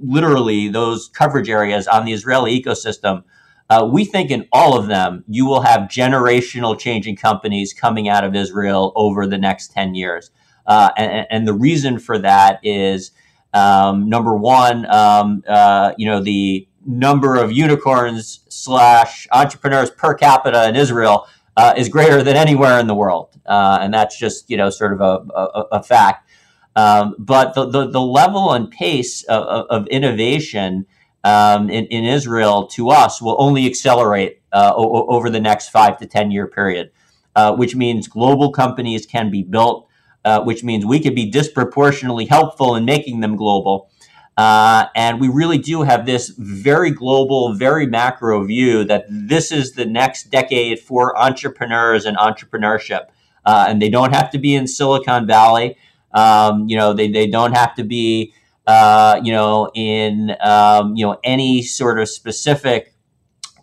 [0.01, 3.25] literally those coverage areas on the Israeli ecosystem,
[3.73, 8.23] uh, we think in all of them, you will have generational changing companies coming out
[8.23, 10.31] of Israel over the next 10 years.
[10.67, 13.13] Uh, and, and, the reason for that is
[13.55, 20.69] um, number one, um, uh, you know, the number of unicorns slash entrepreneurs per capita
[20.69, 23.41] in Israel uh, is greater than anywhere in the world.
[23.47, 26.29] Uh, and that's just, you know, sort of a, a, a fact.
[26.77, 30.87] Um, but the, the, the, level and pace of, of innovation
[31.25, 35.99] um, in, in, Israel to us will only accelerate uh, o- over the next five
[35.99, 36.91] to 10 year period,
[37.37, 39.89] uh, which means global companies can be built,
[40.25, 43.89] uh, which means we could be disproportionately helpful in making them global.
[44.37, 49.73] Uh, and we really do have this very global, very macro view that this is
[49.73, 53.07] the next decade for entrepreneurs and entrepreneurship.
[53.45, 55.77] Uh, and they don't have to be in Silicon Valley.
[56.15, 58.33] Um, you know, they, they don't have to be
[58.67, 62.95] uh, you know, in um, you know any sort of specific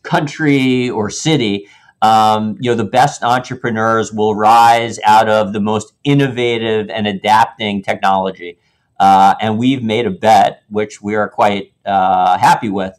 [0.03, 1.67] country or city,
[2.01, 7.81] um, you know, the best entrepreneurs will rise out of the most innovative and adapting
[7.81, 8.57] technology.
[8.99, 12.93] Uh, and we've made a bet, which we are quite uh, happy with.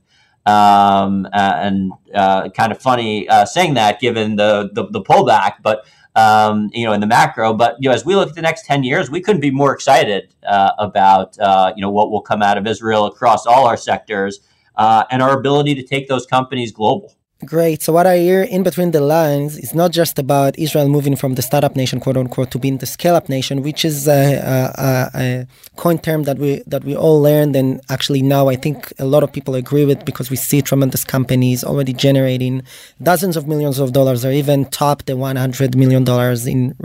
[0.47, 5.87] Um, and uh, kind of funny uh, saying that given the, the, the pullback, but
[6.17, 7.55] um, you know, in the macro.
[7.55, 9.75] But you know, as we look at the next ten years, we couldn't be more
[9.75, 13.77] excited uh, about uh, you know what will come out of Israel across all our
[13.77, 14.41] sectors.
[14.77, 17.15] uh, and our ability to take those companies global.
[17.47, 17.81] Great.
[17.81, 21.37] So what I hear in between the lines is not just about Israel moving from
[21.37, 24.35] the startup nation, quote unquote, to being the scale-up nation, which is a,
[24.77, 28.93] a, a, coin term that we that we all learned, and actually now I think
[28.99, 32.63] a lot of people agree with because we see tremendous companies already generating
[33.03, 36.77] dozens of millions of dollars, or even top the 100 million dollars in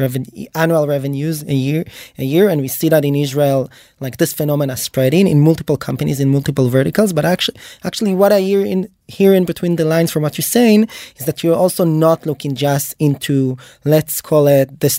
[0.56, 1.84] annual revenues a year,
[2.18, 6.22] a year, and we see that in Israel, like this phenomena spreading in multiple companies
[6.22, 7.12] in multiple verticals.
[7.12, 10.44] But actually, actually, what I hear in here in between the lines from what you're
[10.44, 10.88] saying
[11.18, 14.90] is that you're also not looking just into let's call it the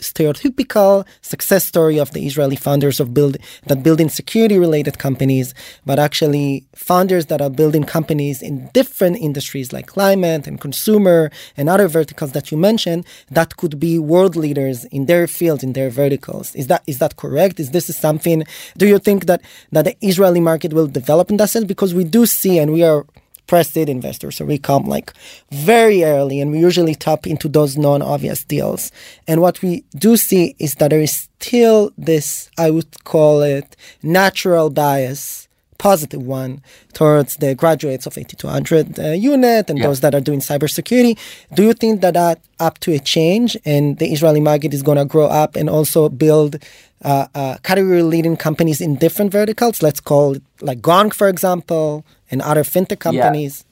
[0.00, 5.98] stereotypical success story of the Israeli founders of build that building security related companies, but
[5.98, 11.88] actually founders that are building companies in different industries like climate and consumer and other
[11.88, 16.54] verticals that you mentioned that could be world leaders in their fields in their verticals.
[16.54, 17.60] Is that is that correct?
[17.60, 18.44] Is this is something?
[18.76, 19.42] Do you think that
[19.72, 21.64] that the Israeli market will develop in that sense?
[21.64, 23.04] Because we do see and we are
[23.48, 24.36] pre-seed investors.
[24.36, 25.12] So we come like
[25.50, 28.92] very early and we usually tap into those non-obvious deals.
[29.26, 33.74] And what we do see is that there is still this, I would call it
[34.02, 36.60] natural bias, positive one
[36.92, 39.86] towards the graduates of 8200 uh, unit and yeah.
[39.86, 41.16] those that are doing cybersecurity.
[41.54, 44.98] Do you think that that up to a change and the Israeli market is going
[44.98, 46.56] to grow up and also build
[47.04, 49.82] uh, uh, category leading companies in different verticals?
[49.82, 53.64] Let's call it like Gong, for example, and other fintech companies?
[53.64, 53.68] Yeah.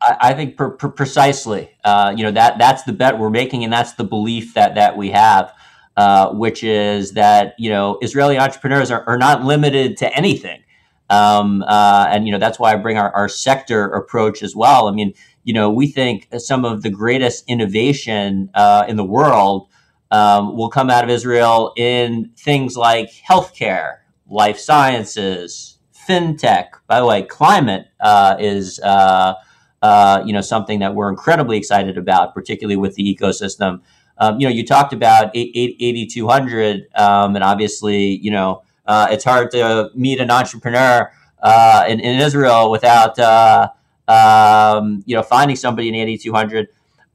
[0.00, 1.70] I, I think per, per precisely.
[1.84, 4.96] Uh, you know that that's the bet we're making, and that's the belief that that
[4.96, 5.52] we have,
[5.96, 10.62] uh, which is that you know Israeli entrepreneurs are, are not limited to anything,
[11.10, 14.88] um, uh, and you know that's why I bring our, our sector approach as well.
[14.88, 19.68] I mean, you know, we think some of the greatest innovation uh, in the world
[20.10, 26.68] um, will come out of Israel in things like healthcare, life sciences, fintech.
[26.86, 29.34] By the way, climate uh, is uh,
[29.82, 33.80] uh, you know something that we're incredibly excited about, particularly with the ecosystem.
[34.20, 39.52] Um, you know, you talked about 8200, um, and obviously, you know, uh, it's hard
[39.52, 43.68] to meet an entrepreneur uh, in, in, Israel without uh,
[44.08, 46.68] um, you know finding somebody in 8200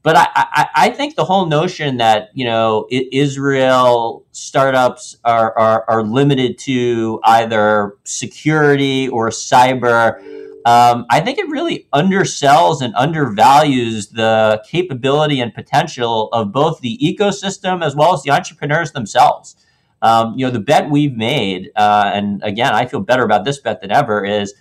[0.04, 5.84] but I, I, I, think the whole notion that you know Israel startups are, are,
[5.88, 10.18] are limited to either security or cyber,
[10.66, 16.98] um, I think it really undersells and undervalues the capability and potential of both the
[16.98, 19.56] ecosystem as well as the entrepreneurs themselves.
[20.02, 23.58] Um, you know, the bet we've made, uh, and again, I feel better about this
[23.58, 24.52] bet than ever, is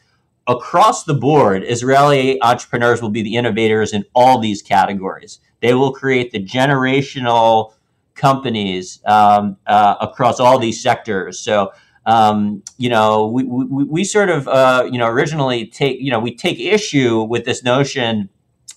[0.47, 5.39] across the board, Israeli entrepreneurs will be the innovators in all these categories.
[5.61, 7.73] They will create the generational
[8.15, 11.39] companies um, uh, across all these sectors.
[11.39, 11.71] So,
[12.05, 16.19] um, you know, we, we, we sort of, uh, you know, originally take, you know,
[16.19, 18.29] we take issue with this notion.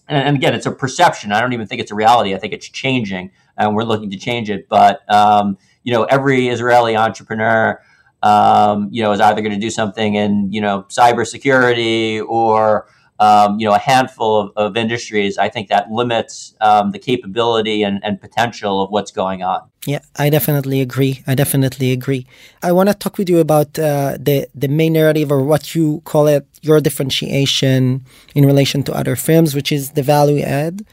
[0.09, 1.33] And, and, again, it's a perception.
[1.33, 2.35] I don't even think it's a reality.
[2.35, 4.69] I think it's changing, and we're looking to change it.
[4.69, 7.81] But um, you know, every Israeli entrepreneur
[8.27, 12.89] um, you know, is either going to do something in, you know, cybersecurity or,
[13.27, 17.83] um, you know, a handful of, of, industries, I think that limits um, the capability
[17.83, 19.61] and, and, potential of what's going on.
[19.87, 21.23] Yeah, I definitely agree.
[21.27, 22.27] I definitely agree.
[22.63, 26.03] I want to talk with you about uh, the the main narrative or what you
[26.05, 30.85] call it your differentiation in relation to other firms, which is the value add.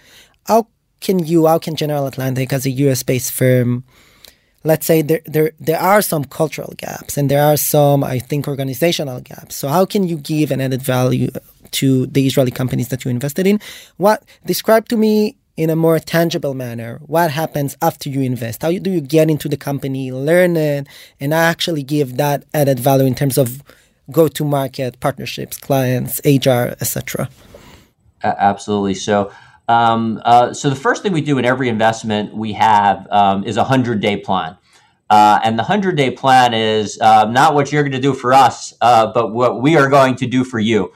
[0.48, 0.67] How
[1.02, 3.84] can you, how can General Atlantic, as a US based firm,
[4.63, 8.47] let's say there, there there are some cultural gaps and there are some i think
[8.47, 9.56] organizational gaps.
[9.56, 11.30] So how can you give an added value
[11.71, 13.60] to the israeli companies that you invested in?
[13.97, 18.63] What describe to me in a more tangible manner what happens after you invest.
[18.63, 20.88] How do you get into the company learn it
[21.19, 23.62] and actually give that added value in terms of
[24.12, 27.30] go to market partnerships clients hr etc
[28.23, 28.93] absolutely.
[28.93, 29.32] So
[29.67, 33.58] um, uh, so the first thing we do in every investment we have um, is
[33.58, 34.58] a hundred day plan.
[35.10, 38.34] Uh, and the 100 day plan is uh, not what you're going to do for
[38.34, 40.91] us, uh, but what we are going to do for you.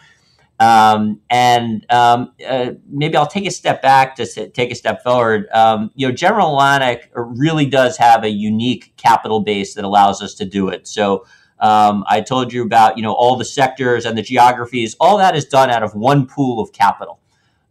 [0.60, 5.47] Um, and um, uh, maybe I'll take a step back to take a step forward.
[5.53, 10.34] Um, you know, General Atlantic really does have a unique capital base that allows us
[10.36, 10.88] to do it.
[10.88, 11.27] So
[11.60, 15.36] um, I told you about, you know, all the sectors and the geographies, all that
[15.36, 17.19] is done out of one pool of capital.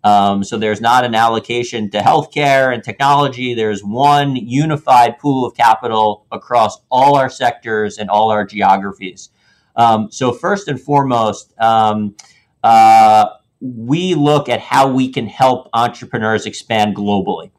[0.07, 3.55] Um, so there's not an allocation to healthcare and technology.
[3.55, 9.31] There's one unified pool of capital across all our sectors and all our geographies.
[9.75, 12.15] Um, so first and foremost, um,
[12.63, 17.51] uh, we look at how we can help entrepreneurs expand globally.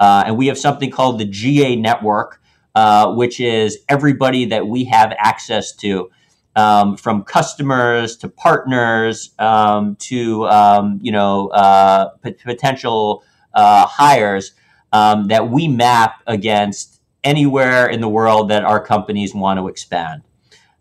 [0.00, 2.42] Uh, and we have something called the GA network,
[2.74, 6.10] uh, which is everybody that we have access to
[6.56, 13.24] um, from customers to partners um, to um, you know uh, p- potential
[13.54, 14.52] uh, hires
[14.92, 20.22] um, that we map against anywhere in the world that our companies want to expand.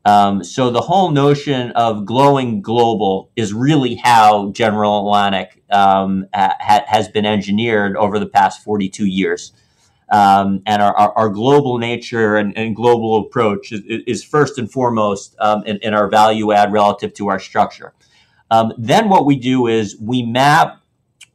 [0.03, 6.83] Um, so the whole notion of glowing global is really how General Atlantic um, ha-
[6.87, 9.53] has been engineered over the past 42 years.
[10.11, 14.69] Um, and our, our, our, global nature and, and global approach is, is, first and
[14.69, 17.93] foremost um, in, in, our value add relative to our structure.
[18.49, 20.81] Um, then what we do is we map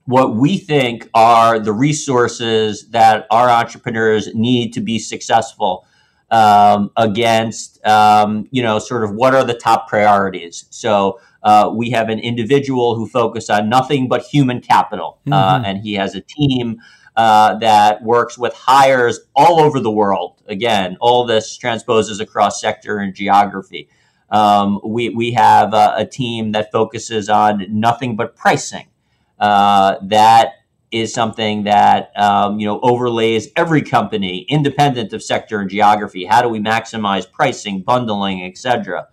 [0.04, 5.86] what we think are the resources that our entrepreneurs need to be successful
[6.30, 10.66] um, against, um, you know, sort of what are the top priorities.
[10.70, 15.64] So uh, we have an individual who focused on nothing but human capital, uh, mm-hmm.
[15.64, 16.78] uh, and he has a team
[17.16, 20.42] uh, that works with hires all over the world.
[20.46, 23.88] Again, all this transposes across sector and geography.
[24.30, 28.88] Um, we, we have a, a, team that focuses on nothing but pricing.
[29.38, 30.54] Uh, that
[30.90, 36.24] is something that um, you know overlays every company, independent of sector and geography.
[36.24, 39.06] How do we maximize pricing, bundling, etc.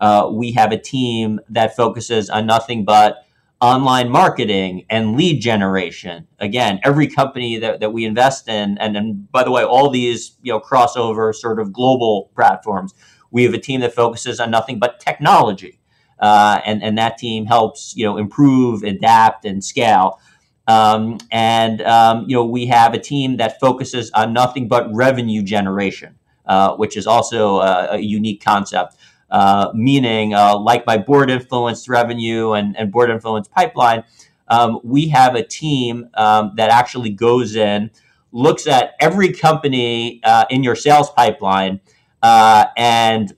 [0.00, 3.25] Uh, we have a team that focuses on nothing but
[3.60, 6.26] online marketing and lead generation.
[6.38, 10.36] Again, every company that, that we invest in, and, and by the way, all these
[10.42, 12.94] you know crossover sort of global platforms,
[13.30, 15.80] we have a team that focuses on nothing but technology.
[16.18, 20.20] Uh, and, and that team helps you know improve, adapt, and scale.
[20.68, 25.42] Um, and um, you know we have a team that focuses on nothing but revenue
[25.42, 28.95] generation, uh, which is also a, a unique concept.
[29.30, 34.04] Uh, meaning, uh, like my board influenced revenue and, and board influence pipeline,
[34.48, 37.90] um, we have a team um, that actually goes in,
[38.30, 41.80] looks at every company uh, in your sales pipeline,
[42.22, 43.34] uh, and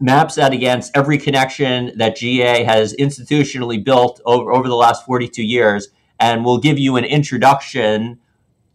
[0.00, 5.42] maps that against every connection that GA has institutionally built over, over the last 42
[5.42, 5.88] years
[6.20, 8.18] and will give you an introduction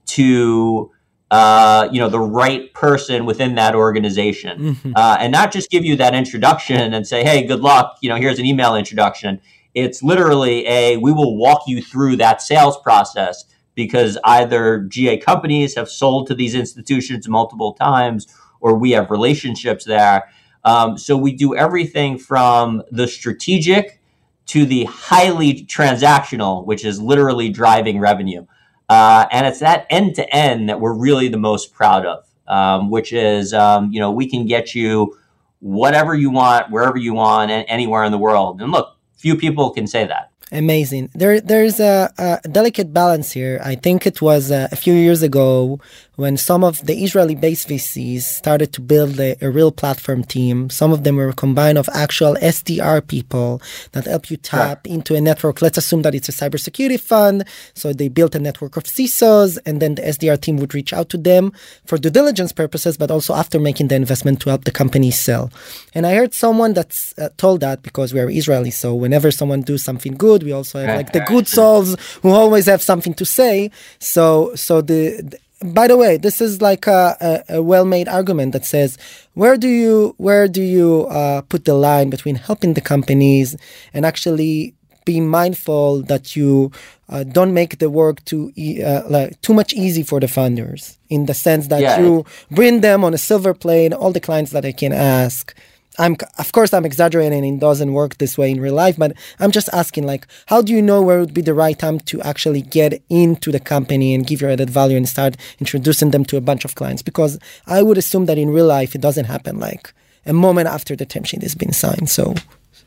[0.06, 0.92] to
[1.34, 4.92] uh, you know the right person within that organization mm-hmm.
[4.96, 8.16] uh, and not just give you that introduction and say hey good luck you know
[8.16, 9.42] here's an email introduction
[9.74, 15.74] it's literally a we will walk you through that sales process because either ga companies
[15.74, 18.28] have sold to these institutions multiple times
[18.60, 20.30] or we have relationships there
[20.64, 24.00] um, so we do everything from the strategic
[24.46, 28.46] to the highly transactional, which is literally driving revenue.
[28.94, 32.92] Uh, and it's that end to end that we're really the most proud of, um,
[32.92, 35.18] which is, um, you know, we can get you
[35.62, 38.62] whatever you want, wherever you want, and anywhere in the world.
[38.62, 40.30] And look, few people can say that.
[40.52, 41.10] Amazing.
[41.16, 43.60] There, there's a, a, delicate balance here.
[43.64, 45.80] I think it was uh, a few years ago
[46.16, 50.70] when some of the Israeli-based VCs started to build a, a, real platform team.
[50.70, 53.62] Some of them were a combine of actual SDR people
[53.94, 55.62] that help you tap into a network.
[55.62, 57.46] Let's assume that it's a cybersecurity fund.
[57.74, 61.10] So they built a network of CISOs, and then the SDR team would reach out
[61.10, 61.52] to them
[61.86, 65.52] for due diligence purposes, but also after making the investment to help the company sell.
[65.96, 69.62] And I heard someone that's uh, told that because we are Israeli, so whenever someone
[69.62, 73.26] does something good, we also have like the good souls who always have something to
[73.26, 73.72] say.
[74.00, 77.18] So, so the by the way, this is like a,
[77.50, 78.98] a, a, well-made argument that says,
[79.34, 83.56] where do you where do you uh, put the line between helping the companies
[83.94, 86.72] and actually be mindful that you
[87.10, 88.52] uh, don't make the work too
[88.86, 92.00] uh, like too much easy for the funders in the sense that yeah.
[92.00, 95.54] you bring them on a silver plane all the clients that they can ask
[96.00, 99.52] I'm of course I'm exaggerating it doesn't work this way in real life, but I'm
[99.52, 102.62] just asking like how do you know where would be the right time to actually
[102.62, 106.42] get into the company and give your added value and start introducing them to a
[106.42, 107.02] bunch of clients?
[107.02, 109.94] Because I would assume that in real life it doesn't happen like
[110.26, 112.10] a moment after the term sheet has been signed.
[112.10, 112.36] So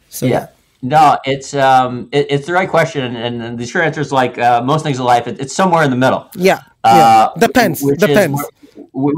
[0.09, 0.48] so yeah.
[0.82, 4.38] No, it's um, it, it's the right question, and, and, the short answer is like
[4.38, 6.28] uh, most things in life, it, it's somewhere in the middle.
[6.34, 7.40] Yeah, uh, yeah.
[7.46, 7.80] depends.
[7.96, 8.40] Depends.
[8.40, 8.48] Is,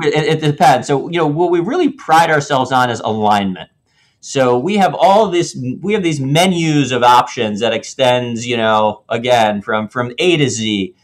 [0.05, 0.87] it, it depends.
[0.87, 3.69] So you know, what we really pride ourselves on is alignment.
[4.21, 9.05] So we have all this, we have these menus of options that extends, you know,
[9.09, 10.95] again from from A to Z,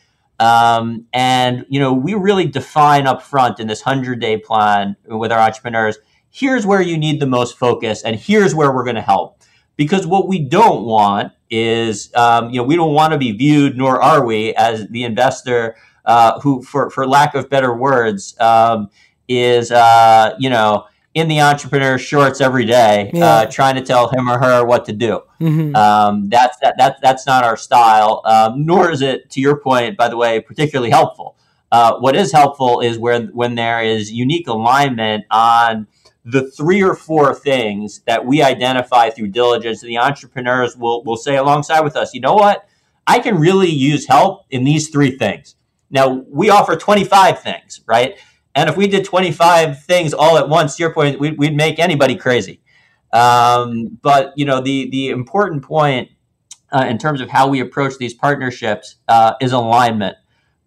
[0.41, 5.31] um, and you know we really define up front in this hundred day plan with
[5.31, 5.99] our entrepreneurs.
[6.31, 9.41] Here's where you need the most focus, and here's where we're going to help.
[9.77, 13.77] Because what we don't want is, um, you know, we don't want to be viewed,
[13.77, 18.91] nor are we, as the investor uh, who, for for lack of better words, um,
[19.29, 23.25] is, uh, you know in the entrepreneur shorts every day, yeah.
[23.25, 25.21] uh, trying to tell him or her what to do.
[25.41, 25.75] Mm-hmm.
[25.77, 28.21] Um, that's that, that that's not our style.
[28.25, 31.37] Um, nor is it, to your point, by the way, particularly helpful.
[31.71, 35.87] Uh, what is helpful is where when there is unique alignment on
[36.25, 41.37] the three or four things that we identify through diligence, the entrepreneurs will, will say
[41.37, 42.67] alongside with us, you know what?
[43.07, 45.57] I can really use help in these three things.
[45.91, 48.17] Now, we offer 25 things, right?
[48.55, 51.79] And if we did 25 things all at once, to your point, we'd, we'd make
[51.79, 52.61] anybody crazy.
[53.13, 56.11] Um, but, you know, the, the important point
[56.73, 60.17] uh, in terms of how we approach these partnerships uh, is alignment.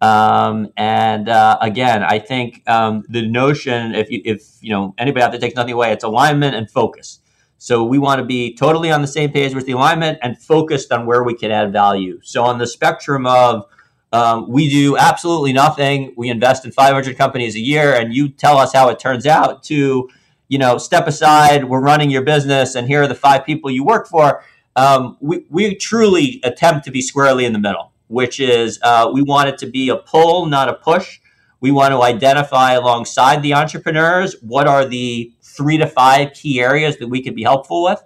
[0.00, 5.24] Um, and uh, again, I think um, the notion, if you, if you know anybody
[5.24, 7.20] out there takes nothing away, it's alignment and focus.
[7.58, 10.92] So we want to be totally on the same page with the alignment and focused
[10.92, 12.20] on where we can add value.
[12.22, 13.64] So on the spectrum of
[14.12, 18.58] um, we do absolutely nothing, we invest in 500 companies a year, and you tell
[18.58, 19.62] us how it turns out.
[19.64, 20.08] To
[20.48, 23.84] you know, step aside, we're running your business, and here are the five people you
[23.84, 24.42] work for.
[24.76, 29.22] Um, we, we truly attempt to be squarely in the middle which is uh, we
[29.22, 31.20] want it to be a pull, not a push.
[31.60, 36.96] We want to identify alongside the entrepreneurs what are the three to five key areas
[36.98, 38.02] that we could be helpful with.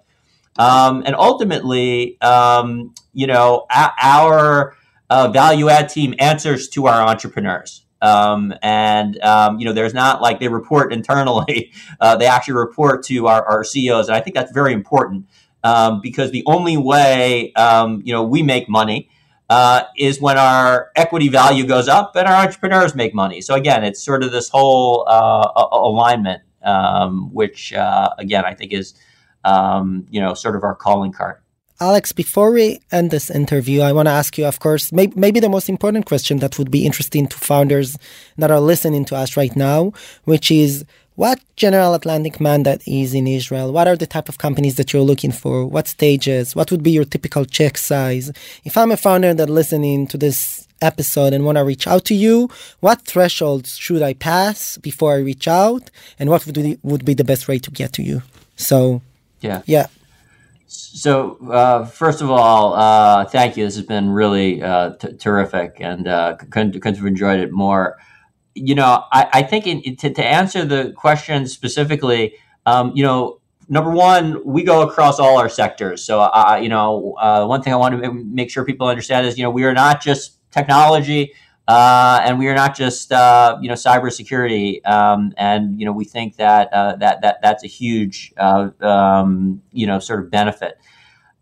[0.58, 4.76] Um, and ultimately, um, you know, our
[5.32, 7.84] value add team answers to our entrepreneurs.
[8.00, 13.04] Um, and, um, you know, there's not like they report internally, uh, they actually report
[13.04, 14.08] to our, our CEOs.
[14.08, 15.26] And I think that's very important
[15.62, 19.08] um, because the only way, um, you know, we make money
[19.52, 23.42] uh, is when our equity value goes up and our entrepreneurs make money.
[23.42, 28.72] So again, it's sort of this whole uh, alignment, um, which uh, again I think
[28.72, 28.94] is
[29.44, 31.41] um, you know sort of our calling card.
[31.82, 35.40] Alex, before we end this interview, I want to ask you, of course, maybe, maybe
[35.40, 37.98] the most important question that would be interesting to founders
[38.38, 40.84] that are listening to us right now, which is
[41.16, 43.72] what General Atlantic mandate is in Israel?
[43.72, 45.66] What are the type of companies that you're looking for?
[45.66, 46.54] What stages?
[46.54, 48.30] What would be your typical check size?
[48.62, 52.14] If I'm a founder that listening to this episode and want to reach out to
[52.14, 57.04] you, what thresholds should I pass before I reach out, and what would be, would
[57.04, 58.22] be the best way to get to you?
[58.54, 59.02] So,
[59.40, 59.88] yeah, yeah.
[60.74, 63.64] So, uh, first of all, uh, thank you.
[63.64, 67.98] This has been really uh, t- terrific, and uh, couldn't, couldn't have enjoyed it more
[68.54, 72.34] you know, I, I think in, to, to answer the question specifically,
[72.66, 76.04] um, you know, number one, we go across all our sectors.
[76.04, 76.28] So,
[76.60, 79.50] you know, uh, one thing I want to make sure people understand is, you know,
[79.50, 81.32] we are not just technology,
[81.68, 84.86] uh, and we are not just, uh, you know, cybersecurity.
[84.86, 89.62] Um, and you know, we think that uh, that that that's a huge, uh, um,
[89.72, 90.78] you know, sort of benefit.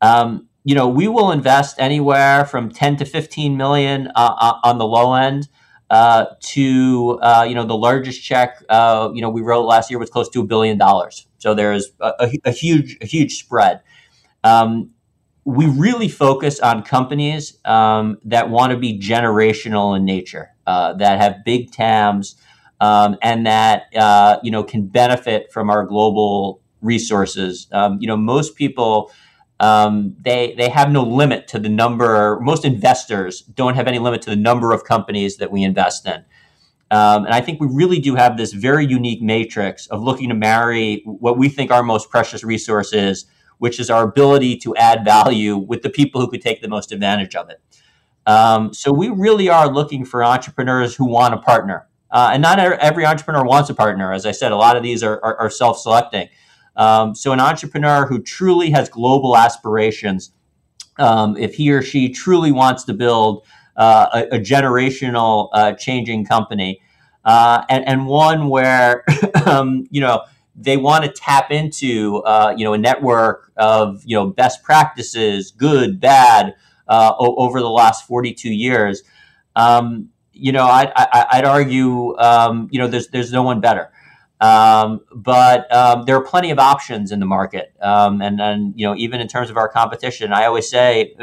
[0.02, 5.14] Um, you know, we will invest anywhere from 10 to 15 million on the low
[5.14, 5.48] end
[5.90, 9.98] uh, to uh, you know the largest check uh, you know we wrote last year
[9.98, 11.26] was close to a billion dollars.
[11.38, 13.80] So there's a, a, a huge a huge spread.
[14.44, 14.90] Um,
[15.45, 21.20] we really focus on companies um, that want to be generational in nature, uh, that
[21.20, 22.36] have big TAMs,
[22.80, 27.68] um, and that uh, you know can benefit from our global resources.
[27.72, 29.11] Um, you know, most people
[29.61, 32.41] um, they they have no limit to the number.
[32.41, 36.24] Most investors don't have any limit to the number of companies that we invest in.
[36.93, 40.34] Um, and I think we really do have this very unique matrix of looking to
[40.34, 43.26] marry what we think our most precious resource is,
[43.61, 46.92] which is our ability to add value with the people who could take the most
[46.92, 47.61] advantage of it.
[48.26, 51.86] Um, so we really are looking for entrepreneurs who want a partner.
[52.11, 54.12] Uh, and not every entrepreneur wants a partner.
[54.12, 56.28] As I said, a lot of these are, are, are self selecting.
[56.74, 60.32] Um, so, an entrepreneur who truly has global aspirations,
[60.98, 63.44] um, if he or she truly wants to build
[63.76, 66.80] uh, a, a, generational uh, changing company,
[67.24, 69.04] uh, and, and, one where
[69.46, 70.24] um, you know
[70.55, 75.51] they want to tap into uh, you know a network of you know best practices,
[75.51, 76.55] good, bad,
[76.88, 79.03] uh, o- over the last forty two years.
[79.57, 83.90] Um, you know, I'd, I, would argue, um, you know, there's there's no one better.
[84.40, 88.86] Um, but um, there are plenty of options in the market, um, and then you
[88.86, 91.14] know even in terms of our competition, I always say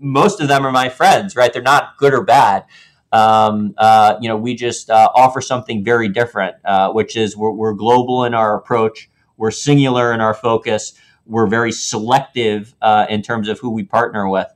[0.00, 1.52] most of them are my friends, right?
[1.52, 2.64] They're not good or bad.
[3.12, 7.50] Um, uh, you know, we just uh, offer something very different, uh, which is we're,
[7.50, 10.94] we're, global in our approach, we're singular in our focus,
[11.26, 14.48] we're very selective uh, in terms of who we partner with.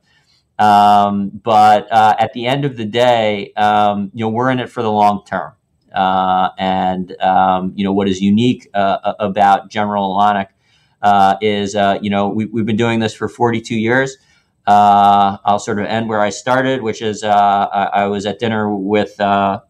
[0.57, 4.71] Um, but uh, at the end of the day, um, you know, we're in it
[4.71, 5.53] for the long term.
[5.93, 10.19] Uh, and um, you know what is unique about General
[11.01, 14.17] uh, is you know we, we've been doing this for 42 years.
[14.67, 18.75] Uh, I'll sort of end where I started, which is I, I, was at dinner
[18.75, 19.19] with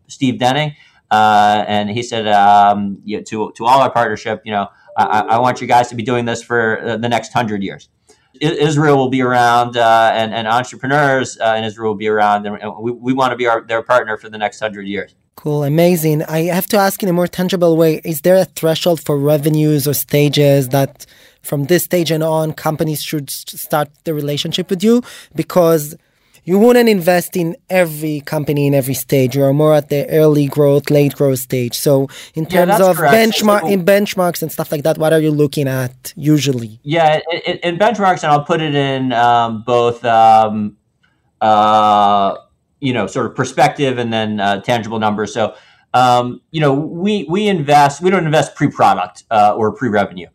[0.08, 0.76] Steve Denning,
[1.12, 4.68] and he said um, you know, to to all our partnership, you know,
[4.98, 7.90] I, I, want you guys to be doing this for the next hundred years.
[8.42, 12.74] Israel will be around, uh, and, and entrepreneurs uh, in Israel will be around, and
[12.80, 15.16] we, we want to be our, their partner for the next hundred years.
[15.36, 16.24] Cool, amazing.
[16.24, 19.88] I have to ask in a more tangible way is there a threshold for revenues
[19.88, 21.06] or stages that
[21.42, 25.04] from this stage and on companies should start the relationship with you?
[25.36, 25.96] Because
[26.44, 29.36] you wouldn't invest in every company in every stage.
[29.36, 31.76] You are more at the early growth, late growth stage.
[31.76, 35.32] So in terms yeah, of benchmark in benchmarks and stuff like that, what are you
[35.32, 36.80] looking at usually?
[36.84, 40.04] Yeah, in, in benchmarks, and I'll put it in um, both.
[40.06, 40.78] Um,
[41.42, 42.38] uh,
[42.80, 45.34] you know sort of perspective and then uh, tangible numbers.
[45.34, 45.56] So
[45.94, 50.28] um, you know we we invest we don't invest pre-product uh, or pre-revenue.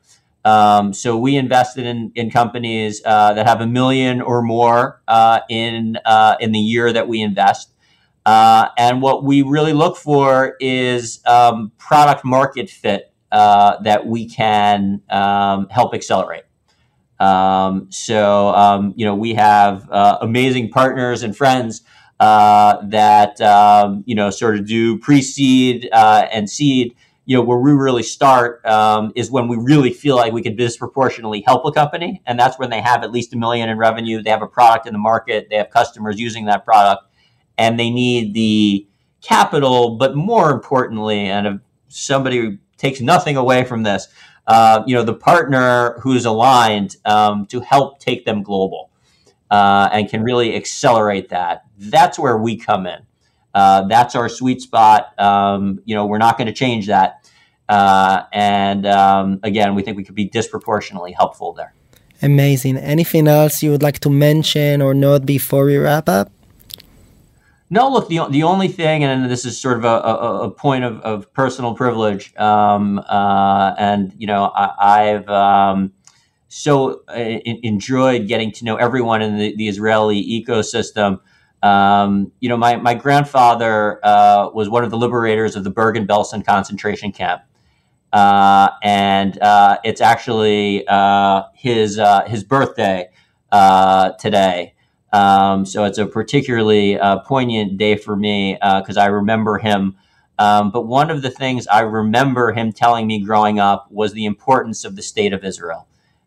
[0.45, 5.41] Um, so we invested in in companies uh, that have a million or more uh,
[5.49, 7.71] in uh, in the year that we invest.
[8.25, 15.03] Uh, and what we really look for is um, product market fit that we can
[15.11, 16.45] um, help accelerate.
[17.19, 21.83] Um, so um, you know we have amazing partners and friends
[22.23, 26.95] uh, that um, you know sort of do pre-seed uh, and seed.
[27.25, 30.57] You know where we really start um, is when we really feel like we could
[30.57, 34.23] disproportionately help a company, and that's when they have at least a million in revenue.
[34.23, 37.05] They have a product in the market, they have customers using that product,
[37.57, 38.89] and they need the
[39.21, 39.97] capital.
[39.97, 44.09] But more importantly, and if somebody takes nothing away from this,
[44.49, 48.91] uh, you know the partner who's aligned um, to help take them global
[49.53, 51.65] uh, and can really accelerate that.
[51.79, 53.03] That's where we come in.
[53.55, 55.19] Uh, that's our sweet spot.
[55.21, 57.31] Um, you know, we're not going to change that.
[57.69, 61.75] Uh, and um, again, we think we could be disproportionately helpful there.
[62.23, 62.77] Amazing.
[62.77, 66.31] Anything else you would like to mention or note before we wrap up?
[67.71, 70.85] No, look, the, the only thing, and this is sort of a, a, a point
[70.85, 75.93] of, of personal privilege, um, uh, and, you know, I, have um,
[76.49, 81.21] so uh, enjoyed getting to know everyone in the, the Israeli ecosystem.
[81.63, 86.07] Um, you know, my, my grandfather uh, was one of the liberators of the Bergen
[86.07, 87.43] Belsen concentration camp.
[88.13, 93.09] Uh, and uh, it's actually uh, his, uh, his birthday
[94.19, 94.75] today.
[95.13, 99.97] Um, so it's a particularly poignant day for me because I remember him.
[100.39, 104.25] Um, but one of the things I remember him telling me growing up was the
[104.25, 105.87] importance of the state of Israel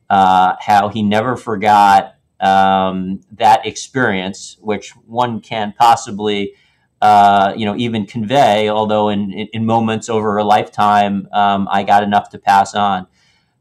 [0.10, 6.54] uh, how he never forgot um, that experience, which one can possibly,
[7.02, 8.70] uh, you know, even convey.
[8.70, 13.08] Although in, in moments over a lifetime, um, I got enough to pass on.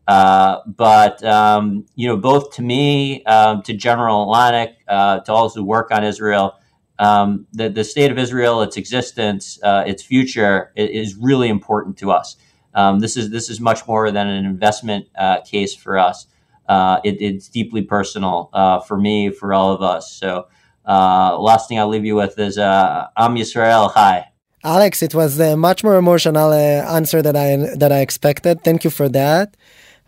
[0.06, 5.48] Uh, but um, you know, both to me, um, to General Atlantic, uh, to all
[5.48, 6.58] who work on Israel,
[6.98, 12.10] um, the the state of Israel, its existence, uh, its future, is really important to
[12.10, 12.36] us.
[12.74, 16.26] Um, this is this is much more than an investment uh, case for us
[16.68, 20.12] uh, it, it's deeply personal uh, for me, for all of us.
[20.12, 20.46] So,
[20.86, 24.26] uh, last thing I'll leave you with is uh, Am Yisrael Hi.
[24.62, 28.64] Alex, it was a much more emotional uh, answer that I that I expected.
[28.64, 29.56] Thank you for that.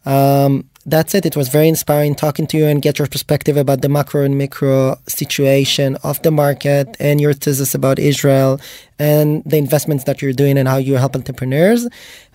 [0.06, 1.26] Um, that's it.
[1.26, 4.38] It was very inspiring talking to you and get your perspective about the macro and
[4.38, 8.60] micro situation of the market and your thesis about Israel
[8.98, 11.86] and the investments that you're doing and how you help entrepreneurs.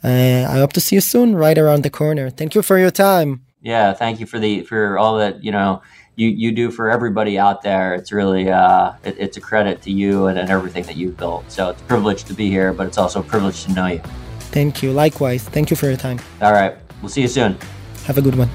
[0.04, 2.30] Uh, I hope to see you soon, right around the corner.
[2.30, 5.83] Thank you for your time yeah thank you for the for all that you know
[6.17, 9.91] you you do for everybody out there it's really uh it, it's a credit to
[9.91, 12.87] you and, and everything that you've built so it's a privilege to be here but
[12.87, 14.01] it's also a privilege to know you
[14.57, 17.57] thank you likewise thank you for your time all right we'll see you soon
[18.07, 18.51] have a good one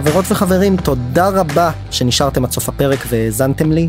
[0.00, 3.88] חברות וחברים, תודה רבה שנשארתם עד סוף הפרק והאזנתם לי.